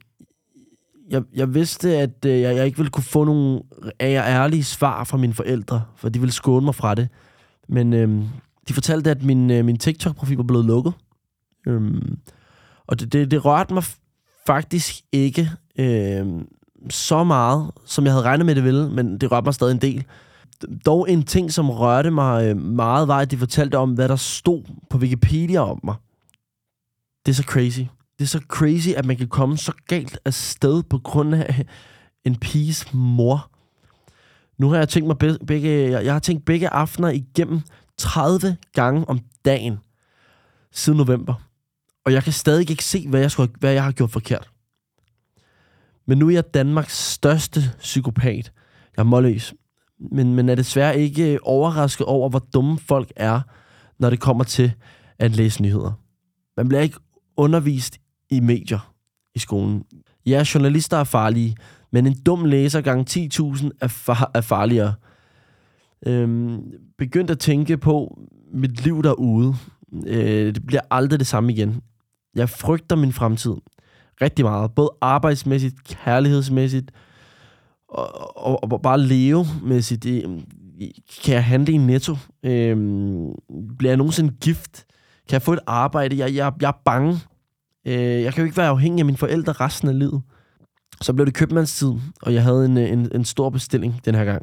Jeg, 1.11 1.23
jeg 1.35 1.55
vidste, 1.55 1.97
at 1.97 2.25
øh, 2.27 2.41
jeg, 2.41 2.57
jeg 2.57 2.67
ikke 2.67 2.79
ville 2.79 2.91
kunne 2.91 3.05
få 3.05 3.25
nogle 3.25 3.61
ærlige 4.01 4.65
svar 4.65 5.05
fra 5.05 5.17
mine 5.17 5.35
forældre, 5.35 5.83
for 5.97 6.09
de 6.09 6.19
ville 6.19 6.33
skåne 6.33 6.65
mig 6.65 6.75
fra 6.75 6.95
det. 6.95 7.09
Men 7.69 7.93
øh, 7.93 8.25
de 8.69 8.75
fortalte, 8.75 9.11
at 9.11 9.23
min, 9.23 9.51
øh, 9.51 9.65
min 9.65 9.79
TikTok-profil 9.79 10.37
var 10.37 10.43
blevet 10.43 10.65
lukket. 10.65 10.93
Øh, 11.67 12.03
og 12.87 13.01
det, 13.01 13.13
det, 13.13 13.31
det 13.31 13.45
rørte 13.45 13.75
mig 13.75 13.85
faktisk 14.47 14.95
ikke 15.13 15.51
øh, 15.79 16.27
så 16.91 17.25
meget, 17.25 17.71
som 17.87 18.05
jeg 18.05 18.13
havde 18.13 18.25
regnet 18.25 18.47
med, 18.47 18.55
det 18.55 18.65
ville, 18.65 18.91
men 18.91 19.19
det 19.19 19.33
rørte 19.33 19.45
mig 19.45 19.55
stadig 19.55 19.73
en 19.73 19.81
del. 19.81 20.05
Dog 20.87 21.11
en 21.11 21.23
ting, 21.23 21.53
som 21.53 21.71
rørte 21.71 22.11
mig 22.11 22.45
øh, 22.45 22.57
meget, 22.57 23.09
var, 23.09 23.19
at 23.19 23.31
de 23.31 23.39
fortalte 23.39 23.79
om, 23.79 23.93
hvad 23.93 24.09
der 24.09 24.17
stod 24.17 24.63
på 24.91 24.99
Wikipedia 24.99 25.61
om 25.61 25.81
mig. 25.85 25.95
Det 27.27 27.33
er 27.33 27.37
så 27.37 27.43
crazy. 27.43 27.83
Det 28.21 28.27
er 28.27 28.29
så 28.29 28.45
crazy, 28.49 28.89
at 28.89 29.05
man 29.05 29.17
kan 29.17 29.29
komme 29.29 29.59
så 29.59 29.73
galt 29.89 30.19
af 30.25 30.35
sted 30.35 30.83
på 30.83 30.99
grund 30.99 31.35
af 31.35 31.65
en 32.25 32.37
piges 32.37 32.95
mor. 32.95 33.51
Nu 34.59 34.69
har 34.69 34.77
jeg 34.77 34.89
tænkt 34.89 35.07
mig 35.07 35.39
begge, 35.47 35.71
jeg 36.05 36.13
har 36.13 36.21
tænkt 36.21 36.45
begge 36.45 36.69
aftener 36.69 37.09
igennem 37.09 37.61
30 37.99 38.57
gange 38.73 39.09
om 39.09 39.19
dagen 39.45 39.79
siden 40.73 40.97
november. 40.97 41.35
Og 42.05 42.13
jeg 42.13 42.25
kan 42.25 42.33
stadig 42.33 42.71
ikke 42.71 42.85
se, 42.85 43.09
hvad 43.09 43.21
jeg, 43.21 43.31
skulle, 43.31 43.53
hvad 43.59 43.73
jeg 43.73 43.85
har 43.85 43.93
gjort 43.93 44.11
forkert. 44.11 44.51
Men 46.07 46.19
nu 46.19 46.27
er 46.27 46.33
jeg 46.33 46.55
Danmarks 46.55 47.13
største 47.13 47.61
psykopat. 47.79 48.53
Jeg 48.97 49.03
er 49.03 49.05
målløs 49.05 49.55
men, 50.13 50.35
men 50.35 50.49
er 50.49 50.55
desværre 50.55 50.99
ikke 50.99 51.33
øh, 51.33 51.39
overrasket 51.43 52.07
over, 52.07 52.29
hvor 52.29 52.39
dumme 52.55 52.79
folk 52.79 53.13
er, 53.17 53.41
når 53.99 54.11
det 54.11 54.21
kommer 54.21 54.45
til 54.45 54.73
at 55.19 55.37
læse 55.37 55.63
nyheder. 55.63 55.93
Man 56.57 56.69
bliver 56.69 56.83
ikke 56.83 56.99
undervist 57.37 57.99
i 58.31 58.41
medier 58.41 58.93
i 59.35 59.39
skolen. 59.39 59.85
Ja, 60.27 60.45
journalister 60.55 60.97
er 60.97 61.05
farlige, 61.05 61.57
men 61.93 62.07
en 62.07 62.17
dum 62.27 62.45
læser 62.45 62.81
gang 62.81 63.11
10.000 63.11 63.71
er, 63.81 63.89
far- 63.89 64.31
er 64.35 64.41
farligere. 64.41 64.95
Øhm, 66.07 66.63
begyndt 66.99 67.31
at 67.31 67.39
tænke 67.39 67.77
på 67.77 68.19
mit 68.53 68.85
liv 68.85 69.03
derude. 69.03 69.55
Øh, 70.07 70.55
det 70.55 70.67
bliver 70.67 70.81
aldrig 70.91 71.19
det 71.19 71.27
samme 71.27 71.53
igen. 71.53 71.81
Jeg 72.35 72.49
frygter 72.49 72.97
min 72.97 73.13
fremtid 73.13 73.55
rigtig 74.23 74.45
meget. 74.45 74.75
Både 74.75 74.91
arbejdsmæssigt, 75.01 75.85
kærlighedsmæssigt, 75.85 76.91
og, 77.89 78.37
og, 78.47 78.73
og 78.73 78.83
bare 78.83 79.01
levemæssigt. 79.01 80.05
med. 80.05 80.23
Øh, 80.25 80.41
kan 81.25 81.35
jeg 81.35 81.45
handle 81.45 81.73
i 81.73 81.77
netto? 81.77 82.17
Øh, 82.43 82.77
bliver 83.79 83.91
jeg 83.91 83.97
nogensinde 83.97 84.35
gift? 84.41 84.85
Kan 85.29 85.33
jeg 85.33 85.43
få 85.43 85.53
et 85.53 85.59
arbejde? 85.67 86.19
Jeg, 86.19 86.35
jeg, 86.35 86.53
jeg 86.61 86.69
er 86.69 86.81
bange. 86.85 87.19
Øh, 87.87 87.95
jeg 88.23 88.35
kan 88.35 88.43
jo 88.43 88.45
ikke 88.45 88.57
være 88.57 88.69
afhængig 88.69 89.01
af 89.01 89.07
mine 89.07 89.19
forældre 89.19 89.53
resten 89.53 89.89
af 89.89 89.99
livet. 89.99 90.23
Så 91.01 91.13
blev 91.13 91.27
det 91.27 91.35
købmandstid, 91.35 91.93
og 92.23 92.35
jeg 92.35 92.43
havde 92.43 92.65
en, 92.65 92.79
øh, 92.79 92.91
en, 92.93 93.09
en 93.15 93.25
stor 93.25 93.51
bestilling 93.51 94.01
den 94.05 94.15
her 94.15 94.25
gang. 94.25 94.43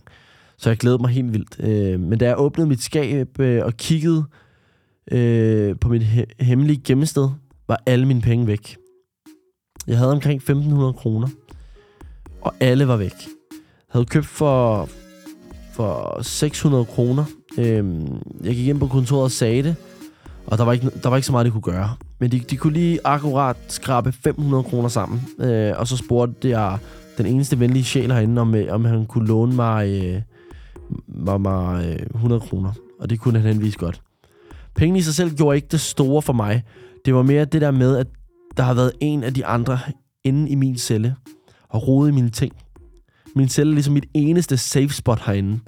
Så 0.57 0.69
jeg 0.69 0.77
glædede 0.77 1.01
mig 1.01 1.09
helt 1.11 1.33
vildt. 1.33 1.55
Øh, 1.59 1.99
men 1.99 2.19
da 2.19 2.25
jeg 2.25 2.39
åbnede 2.39 2.69
mit 2.69 2.81
skab 2.83 3.39
øh, 3.39 3.65
og 3.65 3.73
kiggede 3.73 4.25
øh, 5.11 5.75
på 5.81 5.89
mit 5.89 6.01
he- 6.01 6.43
hemmelige 6.45 6.81
gemmested, 6.85 7.29
var 7.67 7.83
alle 7.85 8.05
mine 8.05 8.21
penge 8.21 8.47
væk. 8.47 8.77
Jeg 9.87 9.97
havde 9.97 10.11
omkring 10.11 10.41
1.500 10.41 10.91
kroner, 10.91 11.27
og 12.41 12.53
alle 12.59 12.87
var 12.87 12.97
væk. 12.97 13.13
Jeg 13.23 13.91
havde 13.91 14.05
købt 14.05 14.25
for, 14.25 14.89
for 15.73 16.21
600 16.21 16.85
kroner. 16.85 17.25
Øh, 17.57 17.85
jeg 18.43 18.55
gik 18.55 18.67
ind 18.67 18.79
på 18.79 18.87
kontoret 18.87 19.23
og 19.23 19.31
sagde 19.31 19.63
det, 19.63 19.75
og 20.47 20.57
der 20.57 20.63
var 20.65 20.73
ikke, 20.73 20.89
der 21.03 21.09
var 21.09 21.15
ikke 21.17 21.25
så 21.25 21.31
meget, 21.31 21.45
jeg 21.45 21.51
kunne 21.51 21.61
gøre. 21.61 21.95
Men 22.19 22.31
de, 22.31 22.39
de 22.39 22.57
kunne 22.57 22.73
lige 22.73 22.99
akkurat 23.03 23.57
skrabe 23.67 24.11
500 24.11 24.63
kroner 24.63 24.89
sammen. 24.89 25.21
Øh, 25.39 25.73
og 25.77 25.87
så 25.87 25.97
spurgte 25.97 26.49
jeg 26.49 26.77
den 27.17 27.25
eneste 27.25 27.59
venlige 27.59 27.83
sjæl 27.83 28.11
herinde, 28.11 28.41
om, 28.41 28.55
øh, 28.55 28.73
om 28.73 28.85
han 28.85 29.05
kunne 29.05 29.27
låne 29.27 29.55
mig, 29.55 30.03
øh, 30.03 30.21
mig, 31.07 31.41
mig 31.41 31.85
øh, 31.85 32.05
100 32.15 32.41
kroner. 32.41 32.71
Og 32.99 33.09
det 33.09 33.19
kunne 33.19 33.39
han 33.39 33.53
henvise 33.53 33.77
godt. 33.77 34.01
Pengene 34.75 34.99
i 34.99 35.01
sig 35.01 35.13
selv 35.13 35.35
gjorde 35.35 35.55
ikke 35.55 35.67
det 35.71 35.79
store 35.79 36.21
for 36.21 36.33
mig. 36.33 36.63
Det 37.05 37.15
var 37.15 37.21
mere 37.21 37.45
det 37.45 37.61
der 37.61 37.71
med, 37.71 37.97
at 37.97 38.07
der 38.57 38.63
har 38.63 38.73
været 38.73 38.91
en 39.01 39.23
af 39.23 39.33
de 39.33 39.45
andre 39.45 39.79
inde 40.23 40.49
i 40.49 40.55
min 40.55 40.77
celle 40.77 41.15
og 41.69 41.87
rode 41.87 42.09
i 42.09 42.11
mine 42.11 42.29
ting. 42.29 42.53
Min 43.35 43.49
celle 43.49 43.71
er 43.71 43.73
ligesom 43.73 43.93
mit 43.93 44.05
eneste 44.13 44.57
safe 44.57 44.89
spot 44.89 45.19
herinde. 45.25 45.59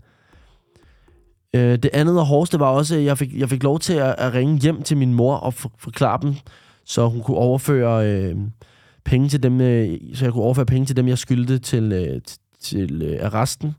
Øh, 1.56 1.78
det 1.78 1.90
andet 1.94 2.20
og 2.20 2.26
hårdeste 2.26 2.60
var 2.60 2.70
også, 2.70 2.96
at 2.96 3.04
jeg 3.04 3.18
fik, 3.18 3.34
jeg 3.34 3.50
fik 3.50 3.64
lov 3.64 3.80
til 3.80 3.94
at, 3.94 4.16
at 4.18 4.34
ringe 4.34 4.60
hjem 4.60 4.82
til 4.82 4.98
min 4.98 5.14
mor 5.14 5.36
og 5.36 5.54
for, 5.54 5.72
forklare 5.78 6.20
dem, 6.22 6.34
så 6.86 7.08
hun 7.08 7.22
kunne 7.22 7.38
overføre 7.38 8.12
øh, 8.12 8.36
penge 9.06 9.30
til 9.30 9.44
dem, 9.44 9.62
øh, 9.62 9.98
så 10.14 10.26
jeg 10.26 10.34
kunne 10.34 10.44
overføre 10.44 10.66
penge 10.66 10.86
til 10.86 10.96
dem, 10.96 11.08
jeg 11.08 11.18
skyldte 11.18 11.60
til, 11.60 11.92
øh, 11.92 12.22
til 12.62 13.02
øh, 13.02 13.26
arresten. 13.26 13.76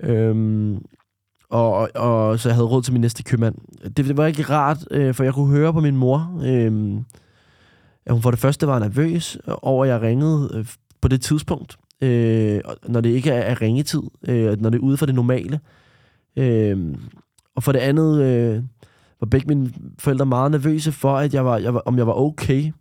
Øhm, 0.00 0.84
og, 1.50 1.72
og, 1.72 1.90
og 1.94 2.38
så 2.38 2.48
jeg 2.48 2.56
havde 2.56 2.68
råd 2.68 2.82
til 2.82 2.92
min 2.92 3.00
næste 3.00 3.22
købmand. 3.22 3.54
Det, 3.82 3.96
det 3.96 4.16
var 4.16 4.26
ikke 4.26 4.42
rart, 4.42 4.78
øh, 4.90 5.14
for 5.14 5.24
jeg 5.24 5.34
kunne 5.34 5.56
høre 5.56 5.72
på 5.72 5.80
min 5.80 5.96
mor, 5.96 6.40
øh, 6.44 7.00
at 8.06 8.12
hun 8.12 8.22
for 8.22 8.30
det 8.30 8.40
første 8.40 8.66
var 8.66 8.78
nervøs 8.78 9.38
over, 9.62 9.84
at 9.84 9.90
jeg 9.90 10.02
ringede 10.02 10.50
øh, 10.54 10.66
på 11.00 11.08
det 11.08 11.20
tidspunkt, 11.20 11.76
øh, 12.00 12.60
når 12.88 13.00
det 13.00 13.10
ikke 13.10 13.30
er, 13.30 13.40
er 13.40 13.62
ringetid, 13.62 14.02
øh, 14.28 14.60
når 14.60 14.70
det 14.70 14.78
er 14.78 14.82
ude 14.82 14.96
for 14.96 15.06
det 15.06 15.14
normale. 15.14 15.54
Øh, 15.54 15.87
Øhm, 16.36 17.00
og 17.54 17.62
for 17.62 17.72
det 17.72 17.78
andet 17.78 18.22
øh, 18.22 18.62
var 19.20 19.26
begge 19.26 19.46
mine 19.46 19.72
forældre 19.98 20.26
meget 20.26 20.50
nervøse 20.50 20.92
for, 20.92 21.16
at 21.16 21.34
jeg 21.34 21.44
var, 21.44 21.58
jeg 21.58 21.74
var, 21.74 21.80
om 21.80 21.98
jeg 21.98 22.06
var 22.06 22.12
okay. 22.12 22.72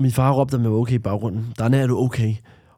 Min 0.00 0.10
far 0.10 0.32
råbte, 0.32 0.54
om 0.54 0.62
jeg 0.62 0.72
var 0.72 0.78
okay 0.78 0.94
i 0.94 0.98
baggrunden. 0.98 1.54
Der 1.58 1.64
er 1.64 1.86
du 1.86 1.98
okay. 1.98 2.34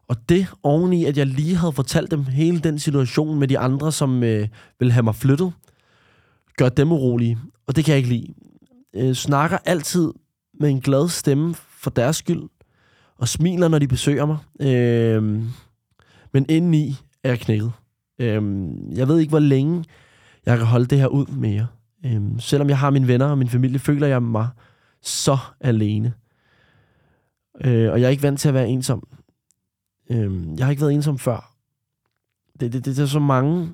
Og 0.07 0.29
det 0.29 0.47
oveni, 0.63 1.05
at 1.05 1.17
jeg 1.17 1.27
lige 1.27 1.55
havde 1.55 1.73
fortalt 1.73 2.11
dem 2.11 2.23
hele 2.23 2.59
den 2.59 2.79
situation 2.79 3.39
med 3.39 3.47
de 3.47 3.59
andre, 3.59 3.91
som 3.91 4.23
øh, 4.23 4.47
ville 4.79 4.91
have 4.91 5.03
mig 5.03 5.15
flyttet, 5.15 5.53
gør 6.57 6.69
dem 6.69 6.91
urolige. 6.91 7.37
Og 7.67 7.75
det 7.75 7.85
kan 7.85 7.91
jeg 7.91 7.97
ikke 7.97 8.09
lide. 8.09 8.33
Øh, 8.93 9.13
snakker 9.13 9.57
altid 9.65 10.13
med 10.59 10.69
en 10.69 10.81
glad 10.81 11.09
stemme 11.09 11.55
for 11.55 11.89
deres 11.89 12.15
skyld, 12.15 12.43
og 13.17 13.27
smiler, 13.27 13.67
når 13.67 13.79
de 13.79 13.87
besøger 13.87 14.25
mig. 14.25 14.37
Øh, 14.67 15.23
men 16.33 16.45
indeni 16.49 16.95
er 17.23 17.29
jeg 17.29 17.39
knækket. 17.39 17.71
Øhm, 18.19 18.91
jeg 18.91 19.07
ved 19.07 19.19
ikke, 19.19 19.29
hvor 19.29 19.39
længe 19.39 19.85
jeg 20.45 20.57
kan 20.57 20.67
holde 20.67 20.85
det 20.85 20.99
her 20.99 21.07
ud 21.07 21.25
mere. 21.25 21.67
Øhm, 22.05 22.39
selvom 22.39 22.69
jeg 22.69 22.77
har 22.77 22.89
mine 22.89 23.07
venner 23.07 23.25
og 23.25 23.37
min 23.37 23.49
familie, 23.49 23.79
føler 23.79 24.07
jeg 24.07 24.23
mig 24.23 24.47
så 25.01 25.37
alene. 25.61 26.13
Øh, 27.61 27.91
og 27.91 28.01
jeg 28.01 28.05
er 28.05 28.09
ikke 28.09 28.23
vant 28.23 28.39
til 28.39 28.47
at 28.47 28.53
være 28.53 28.67
ensom. 28.67 29.07
Øh, 30.09 30.57
jeg 30.57 30.65
har 30.65 30.71
ikke 30.71 30.81
været 30.81 30.93
ensom 30.93 31.19
før. 31.19 31.55
Det, 32.59 32.73
det, 32.73 32.85
det, 32.85 32.95
det 32.95 33.03
er 33.03 33.05
så 33.05 33.19
mange 33.19 33.71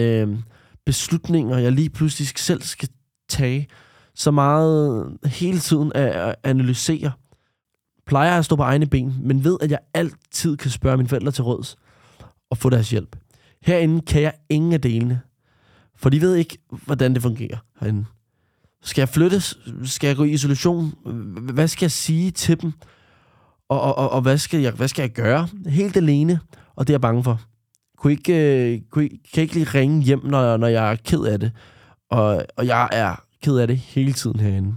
øh, 0.00 0.38
beslutninger, 0.84 1.58
jeg 1.58 1.72
lige 1.72 1.90
pludselig 1.90 2.28
selv 2.36 2.62
skal 2.62 2.88
tage. 3.28 3.68
Så 4.14 4.30
meget 4.30 5.12
hele 5.24 5.58
tiden 5.58 5.92
at 5.94 6.36
analysere. 6.44 7.12
Plejer 8.06 8.28
jeg 8.28 8.38
at 8.38 8.44
stå 8.44 8.56
på 8.56 8.62
egne 8.62 8.86
ben, 8.86 9.14
men 9.20 9.44
ved, 9.44 9.58
at 9.60 9.70
jeg 9.70 9.78
altid 9.94 10.56
kan 10.56 10.70
spørge 10.70 10.96
mine 10.96 11.08
forældre 11.08 11.32
til 11.32 11.44
råds 11.44 11.76
og 12.50 12.58
få 12.58 12.70
deres 12.70 12.90
hjælp. 12.90 13.16
Herinde 13.62 14.00
kan 14.00 14.22
jeg 14.22 14.32
ingen 14.48 14.72
af 14.72 14.80
delene, 14.80 15.20
for 15.96 16.10
de 16.10 16.20
ved 16.20 16.34
ikke, 16.34 16.58
hvordan 16.70 17.14
det 17.14 17.22
fungerer 17.22 17.56
herinde. 17.80 18.04
Skal 18.82 19.00
jeg 19.02 19.08
flyttes? 19.08 19.58
Skal 19.84 20.06
jeg 20.06 20.16
gå 20.16 20.24
i 20.24 20.30
isolation? 20.30 20.94
Hvad 21.52 21.68
skal 21.68 21.84
jeg 21.84 21.90
sige 21.90 22.30
til 22.30 22.62
dem? 22.62 22.72
Og, 23.68 23.80
og, 23.80 23.98
og, 23.98 24.10
og 24.10 24.22
hvad, 24.22 24.38
skal 24.38 24.60
jeg, 24.60 24.72
hvad 24.72 24.88
skal 24.88 25.02
jeg 25.02 25.10
gøre? 25.10 25.48
Helt 25.66 25.96
alene, 25.96 26.40
og 26.76 26.86
det 26.86 26.92
er 26.92 26.94
jeg 26.94 27.00
bange 27.00 27.24
for. 27.24 27.40
Kunne 27.98 28.12
ikke, 28.12 28.34
øh, 28.34 28.80
kunne, 28.90 29.08
kan 29.08 29.18
jeg 29.36 29.42
ikke 29.42 29.54
lige 29.54 29.64
ringe 29.64 30.02
hjem, 30.02 30.24
når, 30.24 30.56
når 30.56 30.66
jeg 30.66 30.90
er 30.92 30.96
ked 30.96 31.20
af 31.20 31.40
det? 31.40 31.52
Og, 32.10 32.44
og 32.56 32.66
jeg 32.66 32.88
er 32.92 33.24
ked 33.42 33.56
af 33.56 33.66
det 33.66 33.76
hele 33.76 34.12
tiden 34.12 34.40
herinde. 34.40 34.76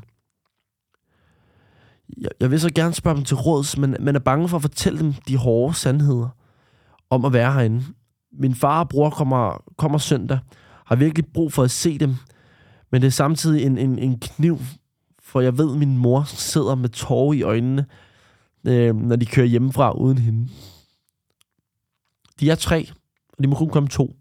Jeg, 2.17 2.29
jeg 2.39 2.51
vil 2.51 2.59
så 2.59 2.73
gerne 2.73 2.93
spørge 2.93 3.15
dem 3.15 3.25
til 3.25 3.35
råds, 3.35 3.77
men 3.77 3.95
man 3.99 4.15
er 4.15 4.19
bange 4.19 4.49
for 4.49 4.57
at 4.57 4.61
fortælle 4.61 4.99
dem 4.99 5.13
de 5.13 5.37
hårde 5.37 5.73
sandheder 5.73 6.29
om 7.09 7.25
at 7.25 7.33
være 7.33 7.53
herinde. 7.53 7.83
Min 8.31 8.55
far 8.55 8.79
og 8.79 8.89
bror 8.89 9.09
kommer, 9.09 9.63
kommer 9.77 9.97
søndag, 9.97 10.39
har 10.85 10.95
virkelig 10.95 11.25
brug 11.33 11.53
for 11.53 11.63
at 11.63 11.71
se 11.71 11.97
dem, 11.97 12.15
men 12.91 13.01
det 13.01 13.07
er 13.07 13.11
samtidig 13.11 13.65
en, 13.65 13.77
en, 13.77 13.99
en 13.99 14.19
kniv, 14.19 14.59
for 15.19 15.41
jeg 15.41 15.57
ved, 15.57 15.71
at 15.71 15.79
min 15.79 15.97
mor 15.97 16.23
sidder 16.23 16.75
med 16.75 16.89
tårer 16.89 17.33
i 17.33 17.41
øjnene, 17.41 17.85
øh, 18.67 18.95
når 18.95 19.15
de 19.15 19.25
kører 19.25 19.47
hjemmefra 19.47 19.91
uden 19.91 20.17
hende. 20.17 20.49
De 22.39 22.49
er 22.49 22.55
tre, 22.55 22.89
og 23.37 23.43
de 23.43 23.47
må 23.47 23.55
kun 23.55 23.69
komme 23.69 23.89
to. 23.89 24.15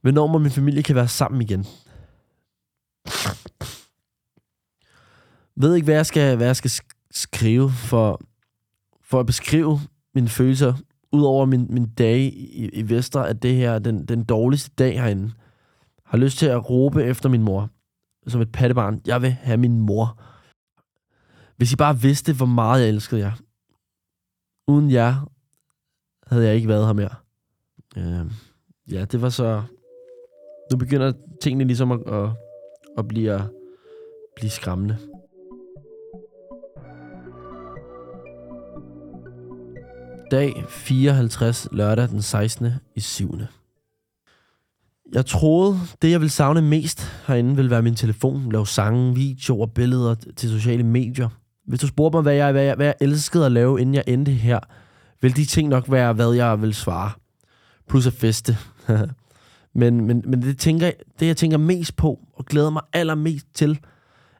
Hvornår 0.00 0.26
må 0.26 0.38
min 0.38 0.50
familie 0.50 0.82
kan 0.82 0.96
være 0.96 1.08
sammen 1.08 1.42
igen? 1.42 1.66
ved 5.60 5.74
ikke, 5.74 5.84
hvad 5.84 5.94
jeg 5.94 6.06
skal, 6.06 6.36
hvad 6.36 6.46
jeg 6.46 6.56
skal 6.56 6.70
skrive 7.10 7.70
for, 7.70 8.20
for 9.02 9.20
at 9.20 9.26
beskrive 9.26 9.80
mine 10.18 10.28
følelser, 10.28 10.74
udover 11.12 11.46
min, 11.46 11.66
min 11.70 11.86
dag 11.86 12.18
i, 12.18 12.68
i 12.72 12.88
Vester, 12.88 13.20
at 13.20 13.42
det 13.42 13.54
her 13.54 13.70
er 13.70 13.78
den, 13.78 14.06
den 14.06 14.24
dårligste 14.24 14.70
dag 14.78 15.00
herinde. 15.00 15.32
Har 16.04 16.18
lyst 16.18 16.38
til 16.38 16.46
at 16.46 16.70
råbe 16.70 17.04
efter 17.04 17.28
min 17.28 17.42
mor, 17.42 17.70
som 18.26 18.40
et 18.40 18.52
pattebarn. 18.52 19.00
Jeg 19.06 19.22
vil 19.22 19.30
have 19.30 19.56
min 19.56 19.80
mor. 19.80 20.22
Hvis 21.56 21.72
I 21.72 21.76
bare 21.76 22.00
vidste, 22.00 22.32
hvor 22.32 22.46
meget 22.46 22.80
jeg 22.80 22.88
elskede 22.88 23.20
jer. 23.20 23.32
Uden 24.68 24.90
jer 24.90 25.30
havde 26.26 26.46
jeg 26.46 26.54
ikke 26.54 26.68
været 26.68 26.86
her 26.86 26.92
mere. 26.92 27.14
Øh, 27.96 28.30
ja, 28.92 29.04
det 29.04 29.22
var 29.22 29.28
så... 29.28 29.62
Nu 30.72 30.78
begynder 30.78 31.12
tingene 31.42 31.64
ligesom 31.64 31.92
at, 31.92 32.00
at, 32.06 32.30
at 32.98 33.08
blive, 33.08 33.48
blive 34.36 34.50
skræmmende. 34.50 34.98
Dag 40.30 40.64
54, 40.68 41.68
lørdag 41.72 42.08
den 42.08 42.22
16. 42.22 42.66
i 42.96 43.00
7. 43.00 43.38
Jeg 45.12 45.26
troede, 45.26 45.80
det 46.02 46.10
jeg 46.10 46.20
ville 46.20 46.30
savne 46.30 46.62
mest 46.62 47.12
herinde, 47.26 47.56
ville 47.56 47.70
være 47.70 47.82
min 47.82 47.94
telefon, 47.94 48.52
lave 48.52 48.66
sange, 48.66 49.14
videoer 49.14 49.60
og 49.60 49.72
billeder 49.72 50.14
til 50.36 50.50
sociale 50.50 50.82
medier. 50.82 51.28
Hvis 51.66 51.80
du 51.80 51.86
spurgte 51.86 52.16
mig, 52.16 52.22
hvad 52.22 52.34
jeg, 52.34 52.52
hvad, 52.52 52.62
jeg, 52.62 52.74
hvad 52.74 52.86
jeg 52.86 52.94
elskede 53.00 53.46
at 53.46 53.52
lave, 53.52 53.80
inden 53.80 53.94
jeg 53.94 54.04
endte 54.06 54.32
her, 54.32 54.60
vil 55.20 55.36
de 55.36 55.44
ting 55.44 55.68
nok 55.68 55.90
være, 55.90 56.12
hvad 56.12 56.32
jeg 56.32 56.62
vil 56.62 56.74
svare. 56.74 57.10
Plus 57.88 58.06
at 58.06 58.12
feste. 58.12 58.56
men 59.80 60.06
men, 60.06 60.22
men 60.26 60.42
det, 60.42 60.58
tænker, 60.58 60.90
det, 61.20 61.26
jeg 61.26 61.36
tænker 61.36 61.58
mest 61.58 61.96
på, 61.96 62.20
og 62.32 62.44
glæder 62.44 62.70
mig 62.70 62.82
allermest 62.92 63.46
til, 63.54 63.78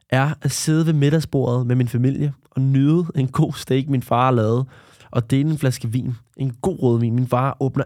er 0.09 0.33
at 0.41 0.51
sidde 0.51 0.85
ved 0.85 0.93
middagsbordet 0.93 1.67
med 1.67 1.75
min 1.75 1.87
familie 1.87 2.33
og 2.51 2.61
nyde 2.61 3.05
en 3.15 3.27
god 3.27 3.53
steak, 3.53 3.87
min 3.87 4.03
far 4.03 4.25
har 4.25 4.31
lavet, 4.31 4.65
og 5.11 5.31
dele 5.31 5.49
en 5.49 5.57
flaske 5.57 5.91
vin. 5.91 6.15
En 6.37 6.53
god 6.53 6.83
rødvin. 6.83 7.15
Min 7.15 7.27
far 7.27 7.57
åbner, 7.59 7.83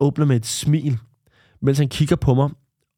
åbner 0.00 0.24
med 0.24 0.36
et 0.36 0.46
smil, 0.46 0.98
mens 1.60 1.78
han 1.78 1.88
kigger 1.88 2.16
på 2.16 2.34
mig, 2.34 2.50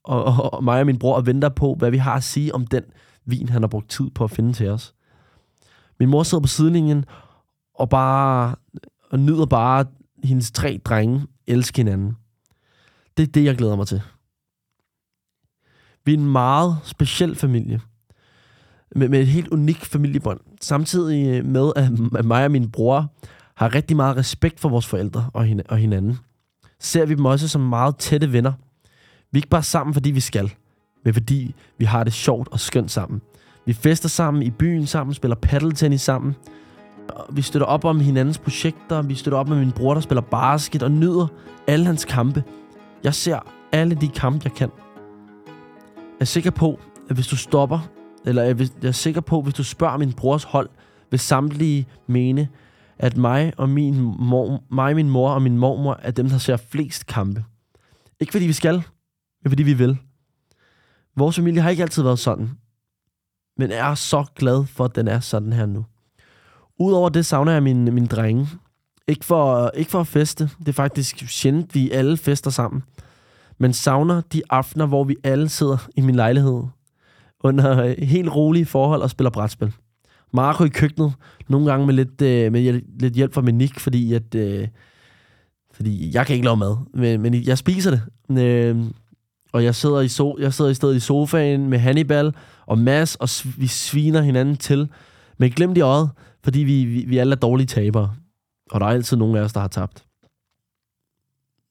og, 0.05 0.25
og, 0.25 0.55
og 0.55 0.64
mig 0.64 0.81
og 0.81 0.87
min 0.87 0.99
bror 0.99 1.21
venter 1.21 1.49
på, 1.49 1.75
hvad 1.75 1.90
vi 1.90 1.97
har 1.97 2.14
at 2.14 2.25
sige 2.25 2.55
om 2.55 2.66
den 2.66 2.83
vin, 3.25 3.49
han 3.49 3.62
har 3.62 3.69
brugt 3.69 3.90
tid 3.90 4.11
på 4.11 4.25
at 4.25 4.31
finde 4.31 4.53
til 4.53 4.69
os. 4.69 4.95
Min 6.01 6.09
mor 6.09 6.23
sidder 6.23 6.43
på 6.43 6.49
sidelinjen 6.49 7.05
og 7.75 7.88
bare 7.88 8.55
og 9.11 9.19
nyder 9.19 9.47
bare 9.47 9.85
hendes 10.25 10.51
tre 10.51 10.81
drenge 10.85 11.27
elsker 11.47 11.83
hinanden. 11.83 12.16
Det 13.16 13.23
er 13.23 13.33
det, 13.33 13.45
jeg 13.45 13.57
glæder 13.57 13.77
mig 13.77 13.87
til. 13.87 14.03
Vi 16.05 16.14
er 16.14 16.19
en 16.19 16.33
meget 16.33 16.77
speciel 16.85 17.35
familie. 17.35 17.81
Med, 18.96 19.09
med 19.09 19.20
et 19.20 19.26
helt 19.26 19.48
unikt 19.48 19.87
familiebånd. 19.87 20.40
Samtidig 20.61 21.38
øh, 21.38 21.46
med, 21.46 21.72
at 22.18 22.24
mig 22.24 22.44
og 22.44 22.50
min 22.50 22.70
bror 22.70 23.12
har 23.57 23.74
rigtig 23.74 23.96
meget 23.96 24.16
respekt 24.16 24.61
for 24.61 24.68
vores 24.68 24.87
forældre 24.87 25.31
og, 25.35 25.44
hin- 25.44 25.62
og 25.68 25.79
hinanden, 25.79 26.18
ser 26.81 27.07
vi 27.07 27.14
dem 27.14 27.24
også 27.24 27.48
som 27.48 27.61
meget 27.61 27.96
tætte 27.96 28.33
venner. 28.33 28.53
Vi 29.33 29.37
er 29.37 29.38
ikke 29.38 29.48
bare 29.48 29.62
sammen, 29.62 29.94
fordi 29.94 30.11
vi 30.11 30.20
skal, 30.20 30.53
men 31.05 31.14
fordi 31.14 31.55
vi 31.79 31.85
har 31.85 32.05
det 32.05 32.12
sjovt 32.12 32.48
og 32.48 32.61
skønt 32.61 32.90
sammen. 32.90 33.20
Vi 33.66 33.72
fester 33.72 34.09
sammen 34.09 34.42
i 34.42 34.50
byen 34.50 34.87
sammen, 34.87 35.14
spiller 35.14 35.35
paddeltennis 35.35 36.03
sammen. 36.03 36.35
Vi 37.31 37.42
støtter 37.42 37.66
op 37.66 37.85
om 37.85 38.00
hinandens 38.00 38.38
projekter, 38.38 39.03
vi 39.03 39.14
støtter 39.14 39.38
op 39.38 39.48
med 39.48 39.59
min 39.59 39.72
bror, 39.72 39.94
der 39.94 40.00
spiller 40.00 40.22
basket 40.22 40.83
og 40.83 40.90
nyder 40.90 41.26
alle 41.66 41.87
hans 41.87 42.05
kampe. 42.05 42.44
Jeg 43.05 43.14
ser 43.14 43.38
alle 43.72 43.94
de 43.94 44.09
kampe, 44.09 44.40
jeg 44.44 44.53
kan. 44.53 44.70
Jeg 45.96 46.20
er 46.20 46.24
sikker 46.24 46.50
på, 46.50 46.81
at 47.09 47.14
hvis 47.16 47.26
du 47.26 47.37
stopper, 47.37 47.88
eller 48.26 48.42
jeg 48.42 48.68
er 48.83 48.92
sikker 48.92 49.20
på, 49.20 49.42
hvis 49.42 49.54
du 49.54 49.64
spørger 49.64 49.96
min 49.96 50.12
brors 50.12 50.44
hold, 50.44 50.68
vil 51.11 51.20
samtlige 51.20 51.87
mene, 52.06 52.48
at 52.98 53.16
mig 53.16 53.52
og 53.56 53.68
min 53.68 54.00
mor, 54.00 54.62
mig, 54.70 54.94
min 54.94 55.11
mor 55.11 55.30
og 55.30 55.42
min 55.42 55.59
mormor 55.59 55.98
er 56.02 56.11
dem, 56.11 56.28
der 56.28 56.38
ser 56.38 56.56
flest 56.56 57.06
kampe. 57.06 57.44
Ikke 58.20 58.33
fordi 58.33 58.46
vi 58.46 58.52
skal, 58.52 58.83
men 59.42 59.50
fordi 59.50 59.62
vi 59.62 59.74
vil. 59.74 59.98
Vores 61.16 61.37
familie 61.37 61.62
har 61.62 61.70
ikke 61.70 61.83
altid 61.83 62.02
været 62.02 62.18
sådan, 62.18 62.50
men 63.56 63.70
er 63.70 63.94
så 63.94 64.24
glad 64.35 64.66
for, 64.66 64.85
at 64.85 64.96
den 64.96 65.09
er 65.09 65.20
sådan 65.20 65.52
her 65.52 65.66
nu. 65.66 65.85
Udover 66.78 67.09
det 67.09 67.26
savner 67.26 67.52
jeg 67.52 67.62
min, 67.62 67.94
min 67.94 68.06
drenge. 68.06 68.48
Ikke 69.09 69.24
for, 69.24 69.70
ikke 69.74 69.90
for 69.90 70.00
at 70.00 70.06
feste. 70.06 70.50
Det 70.59 70.68
er 70.68 70.72
faktisk 70.72 71.16
sjældent, 71.28 71.74
vi 71.74 71.90
alle 71.90 72.16
fester 72.16 72.50
sammen. 72.50 72.83
Men 73.59 73.72
savner 73.72 74.20
de 74.20 74.42
aftener, 74.50 74.87
hvor 74.87 75.04
vi 75.04 75.16
alle 75.24 75.48
sidder 75.48 75.88
i 75.96 76.00
min 76.00 76.14
lejlighed 76.14 76.62
under 77.44 77.85
øh, 77.85 77.96
helt 77.98 78.35
rolige 78.35 78.66
forhold 78.66 79.03
og 79.03 79.11
spiller 79.11 79.31
brætspil. 79.31 79.72
Marco 80.33 80.64
i 80.64 80.68
køkkenet, 80.68 81.12
nogle 81.48 81.70
gange 81.70 81.87
med 81.87 81.94
lidt, 81.94 82.22
øh, 82.22 82.53
med 82.53 82.81
lidt 83.00 83.14
hjælp 83.14 83.35
fra 83.35 83.40
Nick, 83.42 83.81
fordi 83.81 84.12
at, 84.14 84.35
øh, 84.35 84.68
fordi 85.72 86.14
jeg 86.14 86.26
kan 86.26 86.35
ikke 86.35 86.44
lave 86.44 86.57
mad, 86.57 86.76
men, 86.94 87.20
men 87.20 87.35
jeg 87.35 87.59
spiser 87.59 87.90
det. 87.90 88.03
Øh, 88.42 88.85
og 89.53 89.64
jeg 89.64 89.74
sidder, 89.74 90.00
i 90.00 90.09
so 90.09 90.38
jeg 90.38 90.55
sidder 90.55 90.70
i 90.70 90.74
stedet 90.74 90.96
i 90.96 91.00
sofaen 91.00 91.70
med 91.70 91.79
Hannibal 91.79 92.35
og 92.66 92.79
Mads, 92.79 93.16
og 93.16 93.29
vi 93.59 93.66
sviner 93.66 94.22
hinanden 94.22 94.57
til 94.57 94.88
med 95.38 95.50
glemt 95.50 95.79
i 95.79 95.81
øjet, 95.81 96.11
fordi 96.44 96.59
vi, 96.59 96.85
vi, 96.85 97.05
vi 97.09 97.18
alle 97.18 97.33
er 97.33 97.37
dårlige 97.37 97.66
tabere. 97.66 98.14
Og 98.70 98.81
der 98.81 98.87
er 98.87 98.90
altid 98.90 99.16
nogen 99.16 99.37
af 99.37 99.40
os, 99.40 99.53
der 99.53 99.61
har 99.61 99.68
tabt. 99.68 100.05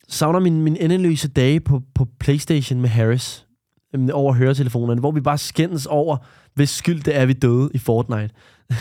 Savner 0.08 0.40
min, 0.40 0.62
min 0.62 0.78
endeløse 0.80 1.28
dage 1.28 1.60
på, 1.60 1.82
på 1.96 2.08
Playstation 2.20 2.82
med 2.82 2.90
Harris 2.90 3.46
øhm, 3.94 4.10
over 4.14 4.34
høretelefonerne, 4.34 5.00
hvor 5.00 5.12
vi 5.12 5.22
bare 5.22 5.38
skændes 5.38 5.86
over, 5.86 6.18
hvis 6.54 6.70
skyld 6.70 7.04
det 7.04 7.16
er, 7.16 7.26
vi 7.26 7.34
døde 7.34 7.70
i 7.74 7.78
Fortnite. 7.78 8.30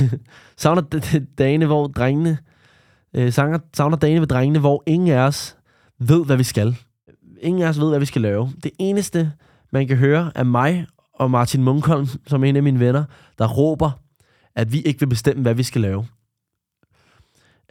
savner 0.57 0.83
dagene, 1.39 1.67
hvor 1.67 1.87
drengene... 1.87 2.39
Øh, 3.15 3.33
savner, 3.33 3.59
savner 3.75 3.97
dagene 3.97 4.21
ved 4.21 4.29
drengene, 4.29 4.59
hvor 4.59 4.83
ingen 4.87 5.09
af 5.09 5.19
os 5.19 5.57
ved, 5.99 6.25
hvad 6.25 6.37
vi 6.37 6.45
skal. 6.45 6.77
Ingen 7.41 7.63
af 7.63 7.69
os 7.69 7.81
ved, 7.81 7.89
hvad 7.89 7.99
vi 7.99 8.07
skal 8.07 8.23
lave. 8.23 8.53
Det 8.63 8.71
eneste, 8.79 9.33
man 9.73 9.89
kan 9.89 9.97
høre, 9.97 10.33
er 10.35 10.43
mig 10.43 10.87
og 11.15 11.31
Martin 11.31 11.65
Munkholm, 11.65 12.07
som 12.27 12.45
er 12.45 12.49
en 12.49 12.57
af 12.57 12.63
mine 12.63 12.81
venner, 12.81 13.05
der 13.39 13.49
råber, 13.49 13.91
at 14.57 14.73
vi 14.73 14.81
ikke 14.81 15.01
vil 15.01 15.07
bestemme, 15.07 15.43
hvad 15.43 15.55
vi 15.55 15.63
skal 15.63 15.81
lave. 15.81 16.07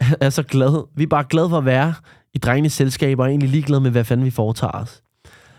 Jeg 0.00 0.16
er 0.20 0.30
så 0.30 0.42
glad. 0.42 0.88
Vi 0.96 1.02
er 1.02 1.06
bare 1.06 1.24
glade 1.28 1.48
for 1.48 1.58
at 1.58 1.64
være 1.64 1.94
i 2.34 2.38
drengenes 2.38 2.72
selskab, 2.72 3.18
og 3.18 3.28
egentlig 3.28 3.48
ligeglade 3.48 3.80
med, 3.80 3.90
hvad 3.90 4.04
fanden 4.04 4.26
vi 4.26 4.30
foretager 4.30 4.72
os. 4.72 5.02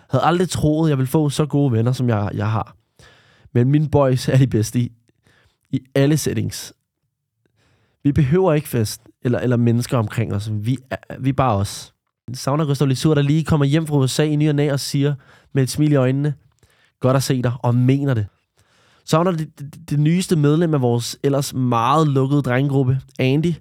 Havde 0.09 0.25
aldrig 0.25 0.49
troet, 0.49 0.89
jeg 0.89 0.97
ville 0.97 1.07
få 1.07 1.29
så 1.29 1.45
gode 1.45 1.71
venner, 1.71 1.91
som 1.91 2.09
jeg, 2.09 2.29
jeg 2.33 2.51
har. 2.51 2.75
Men 3.53 3.71
mine 3.71 3.89
boys 3.89 4.27
er 4.27 4.37
de 4.37 4.47
bedste 4.47 4.79
i, 4.79 4.91
i 5.69 5.79
alle 5.95 6.17
settings. 6.17 6.73
Vi 8.03 8.11
behøver 8.11 8.53
ikke 8.53 8.67
fest 8.67 9.01
eller, 9.21 9.39
eller 9.39 9.57
mennesker 9.57 9.97
omkring 9.97 10.33
os. 10.33 10.49
Vi 10.53 10.77
er, 10.89 11.19
vi 11.19 11.29
er 11.29 11.33
bare 11.33 11.55
os. 11.55 11.93
Savner 12.33 12.65
Gustav 12.65 12.87
Lissur, 12.87 13.13
der 13.13 13.21
lige 13.21 13.43
kommer 13.43 13.65
hjem 13.65 13.87
fra 13.87 13.97
USA 13.97 14.23
i 14.23 14.35
ny 14.35 14.49
og 14.49 14.55
næ 14.55 14.71
og 14.71 14.79
siger 14.79 15.15
med 15.53 15.63
et 15.63 15.69
smil 15.69 15.91
i 15.91 15.95
øjnene, 15.95 16.33
godt 16.99 17.17
at 17.17 17.23
se 17.23 17.41
dig, 17.41 17.53
og 17.63 17.75
mener 17.75 18.13
det. 18.13 18.27
Savner 19.05 19.31
det, 19.31 19.59
det, 19.59 19.89
det 19.89 19.99
nyeste 19.99 20.35
medlem 20.35 20.73
af 20.73 20.81
vores 20.81 21.17
ellers 21.23 21.53
meget 21.53 22.07
lukkede 22.07 22.41
drengegruppe, 22.41 22.99
Andy, 23.19 23.53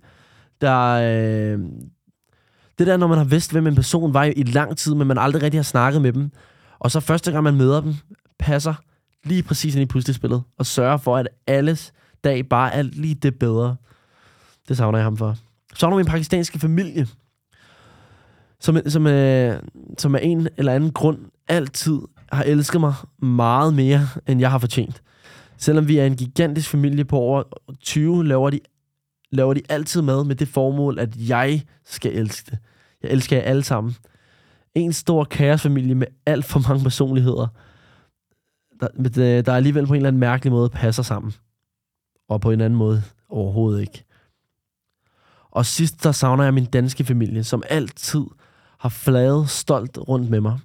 der... 0.60 0.90
Øh, 0.92 1.60
det 2.78 2.86
der, 2.86 2.96
når 2.96 3.06
man 3.06 3.18
har 3.18 3.24
vidst, 3.24 3.52
hvem 3.52 3.66
en 3.66 3.74
person 3.74 4.14
var 4.14 4.24
i 4.24 4.42
lang 4.42 4.76
tid, 4.76 4.94
men 4.94 5.06
man 5.06 5.18
aldrig 5.18 5.42
rigtig 5.42 5.58
har 5.58 5.62
snakket 5.62 6.02
med 6.02 6.12
dem, 6.12 6.30
og 6.78 6.90
så 6.90 7.00
første 7.00 7.32
gang, 7.32 7.44
man 7.44 7.54
møder 7.54 7.80
dem, 7.80 7.94
passer 8.38 8.74
lige 9.24 9.42
præcis 9.42 9.74
ind 9.74 9.82
i 9.82 9.86
puslespillet, 9.86 10.42
og 10.58 10.66
sørger 10.66 10.96
for, 10.96 11.16
at 11.16 11.28
alles 11.46 11.92
dag 12.24 12.48
bare 12.48 12.74
er 12.74 12.82
lige 12.82 13.14
det 13.14 13.38
bedre. 13.38 13.76
Det 14.68 14.76
savner 14.76 14.98
jeg 14.98 15.04
ham 15.04 15.16
for. 15.16 15.36
Savner 15.74 15.96
min 15.96 16.06
pakistanske 16.06 16.58
familie, 16.58 17.06
som, 18.60 18.78
som, 18.86 19.06
øh, 19.06 19.62
som 19.98 20.14
af 20.14 20.20
en 20.22 20.48
eller 20.56 20.72
anden 20.72 20.92
grund 20.92 21.18
altid 21.48 21.98
har 22.32 22.42
elsket 22.42 22.80
mig 22.80 22.94
meget 23.22 23.74
mere, 23.74 24.08
end 24.26 24.40
jeg 24.40 24.50
har 24.50 24.58
fortjent. 24.58 25.02
Selvom 25.56 25.88
vi 25.88 25.98
er 25.98 26.06
en 26.06 26.16
gigantisk 26.16 26.70
familie 26.70 27.04
på 27.04 27.16
over 27.16 27.42
20, 27.80 28.26
laver 28.26 28.50
de, 28.50 28.60
laver 29.32 29.54
de 29.54 29.62
altid 29.68 30.02
mad 30.02 30.24
med 30.24 30.36
det 30.36 30.48
formål, 30.48 30.98
at 30.98 31.28
jeg 31.28 31.62
skal 31.84 32.16
elske 32.16 32.50
det. 32.50 32.58
Jeg 33.02 33.10
elsker 33.10 33.36
jer 33.36 33.42
alle 33.42 33.62
sammen. 33.62 33.96
En 34.74 34.92
stor 34.92 35.24
kaosfamilie 35.24 35.94
med 35.94 36.06
alt 36.26 36.44
for 36.44 36.68
mange 36.68 36.82
personligheder, 36.82 37.46
der, 38.80 39.42
der 39.42 39.52
alligevel 39.52 39.86
på 39.86 39.92
en 39.92 39.96
eller 39.96 40.08
anden 40.08 40.20
mærkelig 40.20 40.52
måde 40.52 40.68
passer 40.68 41.02
sammen. 41.02 41.32
Og 42.28 42.40
på 42.40 42.50
en 42.50 42.60
anden 42.60 42.78
måde 42.78 43.02
overhovedet 43.28 43.80
ikke. 43.80 44.04
Og 45.50 45.66
sidst, 45.66 46.04
der 46.04 46.12
savner 46.12 46.44
jeg 46.44 46.54
min 46.54 46.64
danske 46.64 47.04
familie, 47.04 47.44
som 47.44 47.62
altid 47.68 48.24
har 48.78 48.88
flaget 48.88 49.48
stolt 49.48 49.98
rundt 50.08 50.30
med 50.30 50.40
mig. 50.40 50.58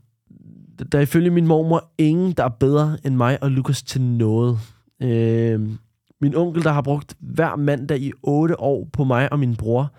Der 0.92 0.98
er 0.98 1.02
ifølge 1.02 1.30
min 1.30 1.48
mormor 1.48 1.92
ingen, 1.98 2.32
der 2.32 2.44
er 2.44 2.50
bedre 2.50 2.98
end 3.06 3.16
mig 3.16 3.44
og 3.44 3.52
Lukas 3.52 3.84
til 3.84 4.02
noget. 4.02 4.60
Øh, 5.02 5.70
min 6.24 6.36
onkel, 6.36 6.64
der 6.64 6.72
har 6.72 6.82
brugt 6.82 7.16
hver 7.20 7.56
mandag 7.56 8.00
i 8.00 8.12
otte 8.24 8.60
år 8.60 8.88
på 8.94 9.04
mig 9.04 9.32
og 9.32 9.40
min 9.40 9.56
bror. 9.56 9.92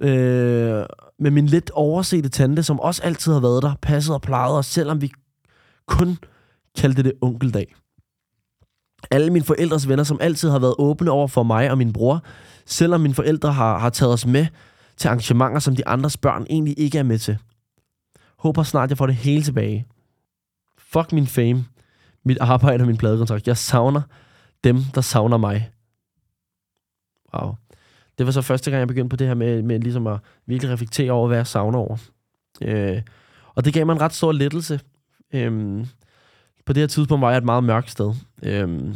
Øh, 0.00 0.84
med 1.18 1.30
min 1.30 1.46
lidt 1.46 1.70
oversete 1.70 2.28
tante, 2.28 2.62
som 2.62 2.80
også 2.80 3.02
altid 3.02 3.32
har 3.32 3.40
været 3.40 3.62
der, 3.62 3.74
passet 3.82 4.14
og 4.14 4.22
plejet 4.22 4.58
os, 4.58 4.66
selvom 4.66 5.00
vi 5.00 5.12
kun 5.86 6.18
kaldte 6.78 7.02
det 7.02 7.12
onkeldag. 7.20 7.74
Alle 9.10 9.30
mine 9.30 9.44
forældres 9.44 9.88
venner, 9.88 10.04
som 10.04 10.18
altid 10.20 10.50
har 10.50 10.58
været 10.58 10.74
åbne 10.78 11.10
over 11.10 11.26
for 11.28 11.42
mig 11.42 11.70
og 11.70 11.78
min 11.78 11.92
bror, 11.92 12.22
selvom 12.66 13.00
mine 13.00 13.14
forældre 13.14 13.52
har, 13.52 13.78
har 13.78 13.90
taget 13.90 14.12
os 14.12 14.26
med 14.26 14.46
til 14.96 15.08
arrangementer, 15.08 15.58
som 15.58 15.76
de 15.76 15.88
andres 15.88 16.16
børn 16.16 16.46
egentlig 16.50 16.78
ikke 16.78 16.98
er 16.98 17.02
med 17.02 17.18
til. 17.18 17.38
Håber 18.38 18.62
snart, 18.62 18.90
jeg 18.90 18.98
får 18.98 19.06
det 19.06 19.14
hele 19.14 19.42
tilbage. 19.42 19.86
Fuck 20.78 21.12
min 21.12 21.26
fame, 21.26 21.64
mit 22.24 22.38
arbejde 22.40 22.82
og 22.82 22.86
min 22.86 22.96
pladekontrakt. 22.96 23.48
Jeg 23.48 23.56
savner 23.56 24.02
dem, 24.66 24.84
der 24.94 25.00
savner 25.00 25.36
mig. 25.36 25.70
Wow. 27.34 27.54
Det 28.18 28.26
var 28.26 28.32
så 28.32 28.42
første 28.42 28.70
gang, 28.70 28.78
jeg 28.78 28.88
begyndte 28.88 29.08
på 29.08 29.16
det 29.16 29.26
her 29.26 29.34
med, 29.34 29.62
med 29.62 29.80
ligesom 29.80 30.06
at 30.06 30.18
virkelig 30.46 30.72
reflektere 30.72 31.12
over, 31.12 31.26
hvad 31.26 31.36
jeg 31.36 31.46
savner 31.46 31.78
over. 31.78 31.96
Øh, 32.62 33.02
og 33.54 33.64
det 33.64 33.74
gav 33.74 33.86
mig 33.86 33.92
en 33.92 34.00
ret 34.00 34.12
stor 34.12 34.32
lettelse. 34.32 34.80
Øh, 35.34 35.86
på 36.66 36.72
det 36.72 36.80
her 36.80 36.86
tidspunkt 36.86 37.22
var 37.22 37.30
jeg 37.30 37.38
et 37.38 37.44
meget 37.44 37.64
mørkt 37.64 37.90
sted. 37.90 38.14
Øh, 38.42 38.94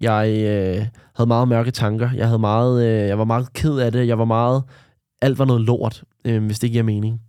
jeg 0.00 0.28
øh, 0.28 0.86
havde 1.14 1.28
meget 1.28 1.48
mørke 1.48 1.70
tanker. 1.70 2.10
Jeg 2.12 2.26
havde 2.26 2.38
meget, 2.38 2.86
øh, 2.86 3.08
jeg 3.08 3.18
var 3.18 3.24
meget 3.24 3.52
ked 3.52 3.78
af 3.78 3.92
det. 3.92 4.06
Jeg 4.06 4.18
var 4.18 4.24
meget, 4.24 4.62
alt 5.22 5.38
var 5.38 5.44
noget 5.44 5.62
lort, 5.62 6.04
øh, 6.24 6.44
hvis 6.44 6.58
det 6.58 6.70
giver 6.70 6.82
mening. 6.82 7.20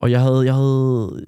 Og 0.00 0.10
jeg 0.10 0.20
havde, 0.20 0.44
jeg 0.44 0.54
havde 0.54 1.24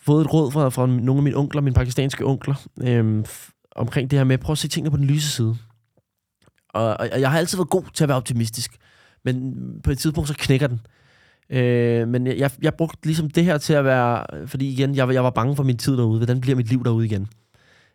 fået 0.00 0.24
et 0.24 0.32
råd 0.32 0.50
fra, 0.50 0.68
fra 0.68 0.86
nogle 0.86 1.16
af 1.16 1.22
mine 1.22 1.36
onkler, 1.36 1.62
mine 1.62 1.74
pakistanske 1.74 2.24
onkler, 2.24 2.54
øh, 2.82 3.24
omkring 3.78 4.10
det 4.10 4.18
her 4.18 4.24
med, 4.24 4.38
prøv 4.38 4.52
at 4.52 4.58
se 4.58 4.68
tingene 4.68 4.90
på 4.90 4.96
den 4.96 5.04
lyse 5.04 5.30
side. 5.30 5.56
Og, 6.68 6.96
og 7.00 7.20
jeg 7.20 7.30
har 7.30 7.38
altid 7.38 7.58
været 7.58 7.70
god 7.70 7.84
til 7.94 8.04
at 8.04 8.08
være 8.08 8.16
optimistisk, 8.16 8.76
men 9.24 9.54
på 9.82 9.90
et 9.90 9.98
tidspunkt 9.98 10.28
så 10.28 10.34
knækker 10.38 10.66
den. 10.66 10.80
Øh, 11.50 12.08
men 12.08 12.26
jeg, 12.26 12.50
jeg 12.62 12.74
brugte 12.74 13.06
ligesom 13.06 13.30
det 13.30 13.44
her 13.44 13.58
til 13.58 13.72
at 13.72 13.84
være, 13.84 14.46
fordi 14.46 14.72
igen, 14.72 14.94
jeg, 14.94 15.12
jeg 15.12 15.24
var 15.24 15.30
bange 15.30 15.56
for 15.56 15.62
min 15.62 15.76
tid 15.76 15.96
derude. 15.96 16.18
Hvordan 16.18 16.40
bliver 16.40 16.56
mit 16.56 16.68
liv 16.68 16.84
derude 16.84 17.06
igen? 17.06 17.28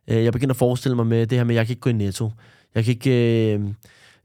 Øh, 0.07 0.23
jeg 0.23 0.33
begyndte 0.33 0.51
at 0.51 0.57
forestille 0.57 0.95
mig 0.95 1.07
med 1.07 1.27
det 1.27 1.37
her 1.37 1.45
med, 1.45 1.55
at 1.55 1.57
jeg 1.57 1.65
kan 1.65 1.71
ikke 1.71 1.81
gå 1.81 1.89
i 1.89 1.93
netto. 1.93 2.31
Jeg 2.75 2.83
kan 2.83 2.91
ikke... 2.91 3.53
Øh, 3.53 3.61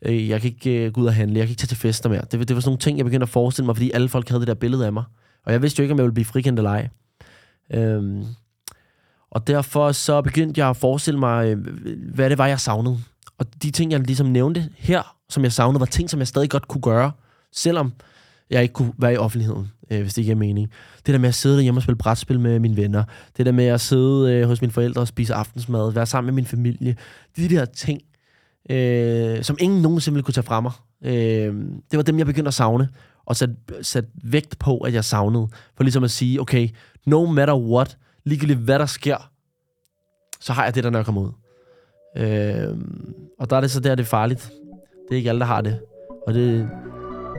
øh, 0.03 0.29
jeg 0.29 0.41
kan 0.41 0.51
ikke 0.51 0.87
øh, 0.87 0.93
gå 0.93 1.01
ud 1.01 1.07
og 1.07 1.15
handle, 1.15 1.39
jeg 1.39 1.47
kan 1.47 1.51
ikke 1.51 1.61
tage 1.61 1.69
til 1.69 1.77
fester 1.77 2.09
mere. 2.09 2.21
Det, 2.21 2.49
det 2.49 2.55
var 2.55 2.61
sådan 2.61 2.69
nogle 2.69 2.79
ting, 2.79 2.99
jeg 2.99 3.05
begyndte 3.05 3.25
at 3.25 3.29
forestille 3.29 3.67
mig, 3.67 3.77
fordi 3.77 3.91
alle 3.91 4.09
folk 4.09 4.29
havde 4.29 4.41
det 4.41 4.49
der 4.49 4.55
billede 4.55 4.87
af 4.87 4.93
mig. 4.93 5.05
Og 5.45 5.53
jeg 5.53 5.63
vidste 5.63 5.81
jo 5.81 5.83
ikke, 5.83 5.93
om 5.93 5.99
jeg 5.99 6.05
ville 6.05 6.15
blive 6.15 6.25
frikendt 6.25 6.59
eller 6.59 6.71
ej. 6.71 6.89
Øhm, 7.75 8.25
og 9.31 9.47
derfor 9.47 9.93
så 9.93 10.23
begyndte 10.23 10.61
jeg 10.61 10.69
at 10.69 10.77
forestille 10.77 11.21
mig, 11.21 11.47
øh, 11.47 11.67
hvad 12.15 12.31
det 12.31 12.39
var, 12.39 12.47
jeg 12.47 12.61
savnede. 12.61 12.99
Og 13.39 13.47
de 13.63 13.71
ting, 13.71 13.93
jeg 13.93 14.01
ligesom 14.01 14.27
nævnte 14.27 14.69
her, 14.77 15.17
som 15.29 15.43
jeg 15.43 15.53
savnede, 15.53 15.81
var 15.81 15.87
ting, 15.87 16.11
som 16.11 16.19
jeg 16.19 16.29
stadig 16.29 16.51
godt 16.51 16.69
kunne 16.69 16.81
gøre, 16.81 17.13
selvom 17.53 17.93
jeg 18.51 18.63
ikke 18.63 18.73
kunne 18.73 18.93
være 18.99 19.15
i 19.15 19.17
offentligheden, 19.17 19.69
øh, 19.91 20.01
hvis 20.01 20.15
det 20.15 20.23
ikke 20.23 20.33
er 20.33 20.37
mening. 20.37 20.71
Det 21.07 21.13
der 21.13 21.19
med 21.19 21.29
at 21.29 21.35
sidde 21.35 21.57
derhjemme 21.57 21.79
og 21.79 21.83
spille 21.83 21.99
brætspil 21.99 22.41
med 22.41 22.59
mine 22.59 22.77
venner. 22.77 23.05
Det 23.37 23.47
der 23.47 23.53
med 23.53 23.67
at 23.67 23.81
sidde 23.81 24.33
øh, 24.33 24.47
hos 24.47 24.61
mine 24.61 24.73
forældre 24.73 25.01
og 25.01 25.09
spise 25.09 25.35
aftensmad. 25.35 25.93
Være 25.93 26.07
sammen 26.07 26.27
med 26.27 26.35
min 26.35 26.47
familie. 26.47 26.97
De 27.37 27.49
der 27.49 27.65
ting, 27.65 28.01
øh, 28.71 29.43
som 29.43 29.57
ingen 29.61 29.83
nogensinde 29.83 30.15
ville 30.15 30.25
kunne 30.25 30.35
tage 30.35 30.45
fra 30.45 30.61
mig. 30.61 30.73
Øh, 31.05 31.55
det 31.91 31.97
var 31.97 32.03
dem, 32.03 32.19
jeg 32.19 32.27
begyndte 32.27 32.49
at 32.49 32.55
savne, 32.55 32.89
og 33.27 33.37
sætte 33.37 33.55
sat 33.83 34.05
vægt 34.25 34.59
på, 34.59 34.79
at 34.79 34.95
jeg 34.95 35.05
savnede. 35.05 35.49
For 35.77 35.85
ligesom 35.85 36.05
at 36.05 36.11
sige, 36.11 36.41
okay, 36.41 36.69
no 37.07 37.27
matter 37.27 37.57
what, 37.57 37.97
ligegyldigt 38.25 38.59
hvad 38.59 38.79
der 38.79 38.87
sker, 38.87 39.31
så 40.41 40.53
har 40.53 40.65
jeg 40.65 40.75
det, 40.75 40.85
der 40.85 40.91
når 40.91 40.99
jeg 40.99 41.07
kommer 41.07 41.23
ud. 41.23 41.33
Øh, 42.17 42.77
og 43.39 43.51
der 43.51 43.57
er 43.57 43.61
det 43.61 43.71
så 43.71 43.81
der, 43.81 43.95
det 43.95 44.03
er 44.03 44.07
farligt. 44.07 44.53
Det 45.09 45.15
er 45.15 45.17
ikke 45.17 45.29
alle, 45.29 45.41
der 45.41 45.47
har 45.47 45.61
det. 45.61 45.81
Og 46.27 46.35
det 46.35 46.69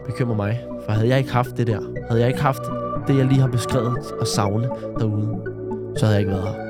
bekymrer 0.06 0.36
mig. 0.36 0.65
For 0.86 0.92
havde 0.92 1.08
jeg 1.08 1.18
ikke 1.18 1.32
haft 1.32 1.58
det 1.58 1.68
der, 1.68 1.82
havde 2.08 2.22
jeg 2.22 2.28
ikke 2.28 2.42
haft 2.42 2.62
det, 3.08 3.18
jeg 3.18 3.26
lige 3.26 3.42
har 3.42 3.48
beskrevet 3.48 4.12
og 4.12 4.28
savne 4.28 4.68
derude, 5.00 5.44
så 5.98 6.06
havde 6.06 6.15
jeg 6.15 6.20
ikke 6.20 6.32
været 6.32 6.44
her. 6.44 6.68